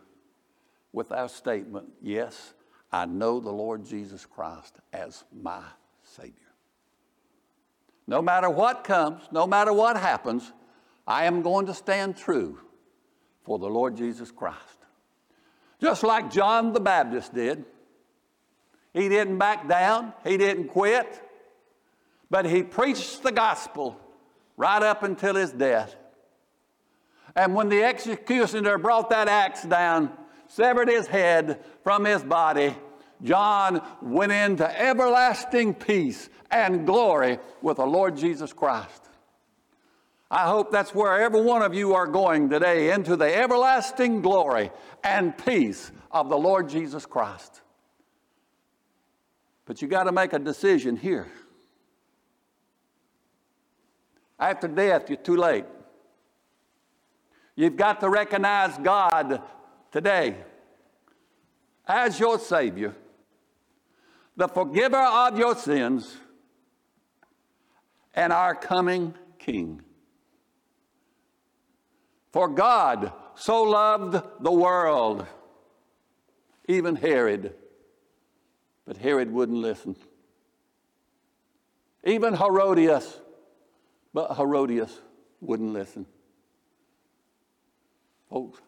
with 0.92 1.12
our 1.12 1.28
statement, 1.28 1.86
yes, 2.02 2.54
I 2.90 3.06
know 3.06 3.38
the 3.38 3.52
Lord 3.52 3.86
Jesus 3.86 4.26
Christ 4.26 4.74
as 4.92 5.22
my 5.32 5.62
Savior? 6.02 6.34
No 8.08 8.20
matter 8.20 8.50
what 8.50 8.82
comes, 8.82 9.22
no 9.30 9.46
matter 9.46 9.72
what 9.72 9.96
happens, 9.96 10.52
I 11.06 11.26
am 11.26 11.42
going 11.42 11.66
to 11.66 11.74
stand 11.74 12.16
true 12.16 12.58
for 13.44 13.60
the 13.60 13.68
Lord 13.68 13.96
Jesus 13.96 14.32
Christ. 14.32 14.81
Just 15.82 16.04
like 16.04 16.30
John 16.30 16.72
the 16.72 16.78
Baptist 16.78 17.34
did. 17.34 17.64
He 18.94 19.08
didn't 19.08 19.38
back 19.38 19.68
down, 19.68 20.12
he 20.24 20.36
didn't 20.36 20.68
quit, 20.68 21.20
but 22.30 22.46
he 22.46 22.62
preached 22.62 23.24
the 23.24 23.32
gospel 23.32 23.98
right 24.56 24.82
up 24.82 25.02
until 25.02 25.34
his 25.34 25.50
death. 25.50 25.96
And 27.34 27.56
when 27.56 27.68
the 27.68 27.82
executioner 27.82 28.78
brought 28.78 29.10
that 29.10 29.26
axe 29.26 29.64
down, 29.64 30.12
severed 30.46 30.88
his 30.88 31.08
head 31.08 31.64
from 31.82 32.04
his 32.04 32.22
body, 32.22 32.76
John 33.20 33.82
went 34.00 34.30
into 34.30 34.80
everlasting 34.80 35.74
peace 35.74 36.28
and 36.48 36.86
glory 36.86 37.38
with 37.60 37.78
the 37.78 37.86
Lord 37.86 38.16
Jesus 38.16 38.52
Christ. 38.52 39.01
I 40.32 40.48
hope 40.48 40.72
that's 40.72 40.94
where 40.94 41.20
every 41.20 41.42
one 41.42 41.60
of 41.60 41.74
you 41.74 41.92
are 41.92 42.06
going 42.06 42.48
today 42.48 42.90
into 42.90 43.16
the 43.16 43.36
everlasting 43.36 44.22
glory 44.22 44.70
and 45.04 45.36
peace 45.36 45.92
of 46.10 46.30
the 46.30 46.38
Lord 46.38 46.70
Jesus 46.70 47.04
Christ. 47.04 47.60
But 49.66 49.82
you 49.82 49.88
got 49.88 50.04
to 50.04 50.12
make 50.12 50.32
a 50.32 50.38
decision 50.38 50.96
here. 50.96 51.30
After 54.38 54.68
death, 54.68 55.10
you're 55.10 55.18
too 55.18 55.36
late. 55.36 55.66
You've 57.54 57.76
got 57.76 58.00
to 58.00 58.08
recognize 58.08 58.78
God 58.78 59.42
today 59.90 60.36
as 61.86 62.18
your 62.18 62.38
Savior, 62.38 62.96
the 64.38 64.48
forgiver 64.48 64.96
of 64.96 65.38
your 65.38 65.54
sins, 65.54 66.16
and 68.14 68.32
our 68.32 68.54
coming 68.54 69.14
King. 69.38 69.82
For 72.32 72.48
God 72.48 73.12
so 73.34 73.62
loved 73.62 74.42
the 74.42 74.50
world, 74.50 75.26
even 76.66 76.96
Herod, 76.96 77.54
but 78.86 78.96
Herod 78.96 79.30
wouldn't 79.30 79.58
listen. 79.58 79.96
Even 82.04 82.34
Herodias, 82.34 83.20
but 84.14 84.34
Herodias 84.36 84.98
wouldn't 85.40 85.74
listen. 85.74 86.06
Folks, 88.30 88.60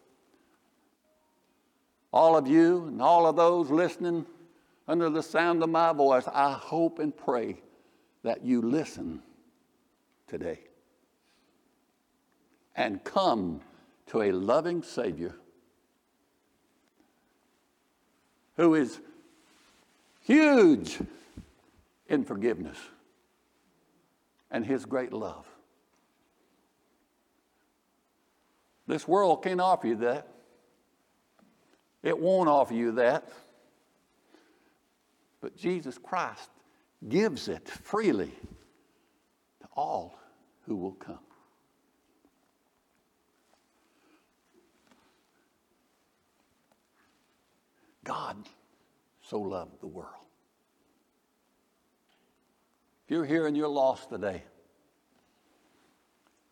all 2.13 2.37
of 2.37 2.47
you 2.47 2.85
and 2.85 3.01
all 3.01 3.25
of 3.25 3.35
those 3.35 3.71
listening 3.71 4.27
under 4.87 5.09
the 5.09 5.23
sound 5.23 5.63
of 5.63 5.69
my 5.69 5.91
voice, 5.91 6.25
I 6.31 6.53
hope 6.53 6.99
and 6.99 7.15
pray 7.15 7.57
that 8.21 8.45
you 8.45 8.61
listen 8.61 9.23
today 10.27 10.59
and 12.75 13.03
come 13.03 13.61
to 14.07 14.21
a 14.21 14.31
loving 14.31 14.83
Savior 14.83 15.35
who 18.57 18.75
is 18.75 18.99
huge 20.21 20.99
in 22.07 22.23
forgiveness 22.23 22.77
and 24.51 24.65
His 24.65 24.85
great 24.85 25.13
love. 25.13 25.45
This 28.87 29.07
world 29.07 29.43
can't 29.43 29.61
offer 29.61 29.87
you 29.87 29.95
that. 29.97 30.27
It 32.03 32.17
won't 32.17 32.47
offer 32.47 32.73
you 32.73 32.91
that. 32.93 33.29
But 35.41 35.57
Jesus 35.57 35.97
Christ 35.97 36.49
gives 37.09 37.47
it 37.47 37.67
freely 37.67 38.31
to 39.61 39.67
all 39.75 40.17
who 40.67 40.75
will 40.75 40.93
come. 40.93 41.19
God 48.05 48.37
so 49.21 49.41
loved 49.41 49.81
the 49.81 49.87
world. 49.87 50.13
If 53.03 53.11
you're 53.11 53.25
here 53.25 53.47
and 53.47 53.57
you're 53.57 53.67
lost 53.67 54.09
today, 54.09 54.43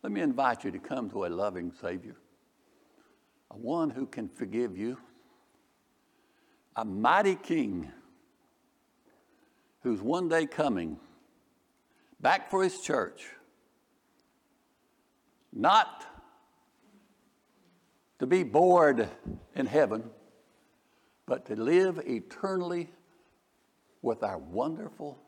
let 0.02 0.12
me 0.12 0.20
invite 0.20 0.64
you 0.64 0.70
to 0.72 0.78
come 0.78 1.08
to 1.10 1.24
a 1.24 1.28
loving 1.28 1.72
Savior, 1.80 2.16
a 3.50 3.56
one 3.56 3.88
who 3.88 4.04
can 4.04 4.28
forgive 4.28 4.76
you, 4.76 4.98
a 6.76 6.84
mighty 6.84 7.36
King 7.36 7.90
who's 9.82 10.02
one 10.02 10.28
day 10.28 10.46
coming 10.46 10.98
back 12.20 12.50
for 12.50 12.62
his 12.62 12.80
church, 12.80 13.26
not 15.52 16.04
to 18.18 18.26
be 18.26 18.42
bored 18.42 19.08
in 19.54 19.66
heaven 19.66 20.10
but 21.26 21.46
to 21.46 21.56
live 21.56 22.00
eternally 22.04 22.90
with 24.02 24.22
our 24.22 24.38
wonderful 24.38 25.18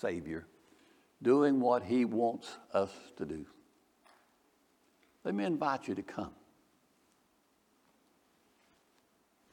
Savior, 0.00 0.46
doing 1.22 1.60
what 1.60 1.82
He 1.82 2.04
wants 2.04 2.58
us 2.72 2.90
to 3.16 3.24
do. 3.24 3.46
Let 5.24 5.34
me 5.34 5.44
invite 5.44 5.88
you 5.88 5.94
to 5.94 6.02
come. 6.02 6.30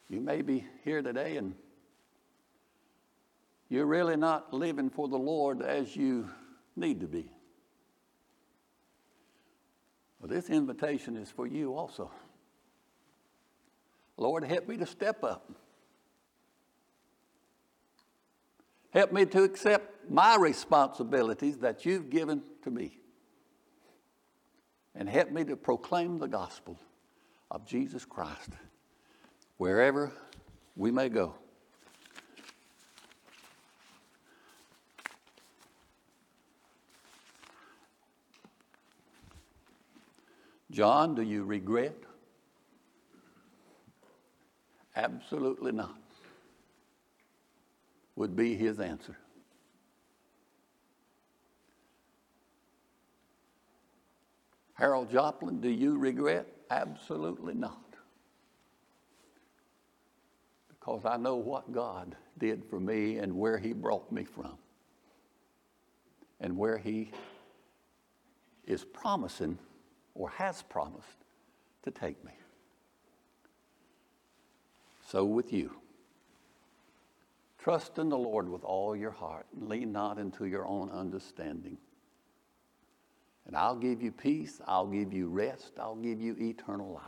You 0.10 0.22
may 0.22 0.41
be 0.41 0.66
here 0.84 1.02
today 1.02 1.38
and 1.38 1.56
you're 3.70 3.88
really 3.88 4.16
not 4.16 4.54
living 4.54 4.89
for 4.89 5.08
the 5.08 5.18
Lord 5.18 5.62
as 5.62 5.96
you 5.96 6.30
need 6.76 7.00
to 7.02 7.08
be. 7.08 7.32
Well, 10.20 10.30
this 10.30 10.50
invitation 10.50 11.18
is 11.18 11.32
for 11.32 11.48
you 11.48 11.76
also. 11.76 12.12
Lord, 14.18 14.43
help 14.43 14.68
me 14.68 14.78
to 14.78 14.86
step 14.86 15.24
up. 15.24 15.52
Help 18.96 19.12
me 19.12 19.26
to 19.26 19.43
accept 19.43 20.10
my 20.10 20.38
responsibilities 20.38 21.58
that 21.58 21.86
you've 21.86 22.10
given 22.10 22.41
to 22.64 22.72
me. 22.72 22.98
And 24.96 25.10
help 25.10 25.32
me 25.32 25.43
to 25.43 25.58
proclaim 25.58 26.18
the 26.18 26.30
gospel 26.30 26.80
of 27.52 27.66
Jesus 27.66 28.06
Christ 28.06 28.52
wherever 29.58 30.14
we 30.78 30.91
may 30.91 31.10
go. 31.10 31.36
John, 40.72 41.16
do 41.16 41.22
you 41.22 41.43
regret? 41.43 41.98
Absolutely 44.96 45.74
not, 45.74 45.98
would 48.16 48.36
be 48.36 48.55
his 48.55 48.80
answer. 48.80 49.18
Harold 54.76 55.09
Joplin, 55.09 55.61
do 55.61 55.70
you 55.70 55.97
regret? 55.97 56.47
Absolutely 56.70 57.53
not. 57.53 57.95
Because 60.68 61.05
I 61.05 61.18
know 61.18 61.36
what 61.36 61.72
God 61.72 62.16
did 62.38 62.63
for 62.70 62.80
me 62.80 63.18
and 63.18 63.38
where 63.38 63.57
He 63.57 63.74
brought 63.74 64.11
me 64.11 64.26
from, 64.26 64.57
and 66.41 66.57
where 66.57 66.78
He 66.78 67.11
is 68.66 68.84
promising 68.84 69.57
or 70.13 70.30
has 70.30 70.61
promised 70.61 71.24
to 71.84 71.91
take 71.91 72.24
me. 72.26 72.34
So, 75.07 75.24
with 75.24 75.53
you, 75.53 75.72
trust 77.66 77.97
in 77.97 78.09
the 78.09 78.18
Lord 78.18 78.47
with 78.47 78.63
all 78.63 78.95
your 78.95 79.09
heart 79.09 79.47
and 79.59 79.68
lean 79.68 79.91
not 79.91 80.20
into 80.20 80.45
your 80.45 80.68
own 80.68 80.91
understanding. 80.91 81.80
And 83.47 83.55
I'll 83.57 83.76
give 83.76 84.03
you 84.03 84.11
peace, 84.11 84.61
I'll 84.68 84.86
give 84.86 85.11
you 85.11 85.30
rest, 85.30 85.72
I'll 85.80 85.95
give 85.95 86.22
you 86.22 86.36
eternal 86.39 86.91
life. 86.93 87.03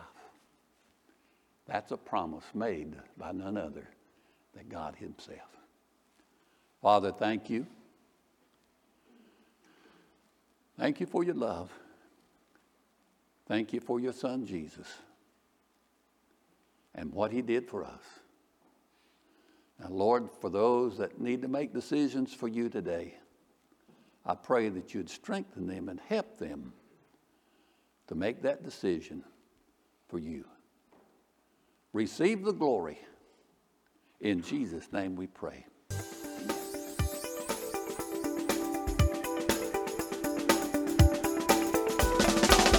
That's 1.67 1.91
a 1.91 1.97
promise 1.97 2.43
made 2.55 2.95
by 3.17 3.33
none 3.33 3.55
other 3.55 3.87
than 4.55 4.67
God 4.67 4.95
Himself. 4.95 5.47
Father, 6.81 7.11
thank 7.11 7.51
you. 7.51 7.67
Thank 10.79 10.99
you 10.99 11.05
for 11.05 11.23
your 11.23 11.35
love. 11.35 11.71
Thank 13.45 13.73
you 13.73 13.79
for 13.79 13.99
your 13.99 14.13
Son, 14.13 14.43
Jesus, 14.43 14.87
and 16.95 17.13
what 17.13 17.31
He 17.31 17.43
did 17.43 17.67
for 17.67 17.83
us. 17.83 18.01
Now, 19.79 19.89
Lord, 19.89 20.29
for 20.41 20.49
those 20.49 20.97
that 20.97 21.19
need 21.19 21.41
to 21.43 21.47
make 21.47 21.73
decisions 21.73 22.33
for 22.33 22.47
you 22.47 22.69
today, 22.69 23.15
I 24.25 24.35
pray 24.35 24.69
that 24.69 24.93
you'd 24.93 25.09
strengthen 25.09 25.67
them 25.67 25.87
and 25.87 25.99
help 25.99 26.37
them 26.37 26.73
to 28.07 28.15
make 28.15 28.41
that 28.41 28.63
decision 28.63 29.23
for 30.07 30.17
you. 30.19 30.45
Receive 31.93 32.43
the 32.43 32.53
glory. 32.53 32.99
In 34.19 34.41
Jesus' 34.41 34.91
name 34.91 35.15
we 35.15 35.27
pray. 35.27 35.65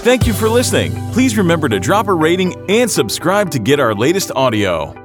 Thank 0.01 0.25
you 0.25 0.33
for 0.33 0.49
listening. 0.49 0.93
Please 1.11 1.37
remember 1.37 1.69
to 1.69 1.79
drop 1.79 2.07
a 2.07 2.13
rating 2.13 2.69
and 2.69 2.89
subscribe 2.89 3.51
to 3.51 3.59
get 3.59 3.79
our 3.79 3.93
latest 3.93 4.31
audio. 4.35 4.98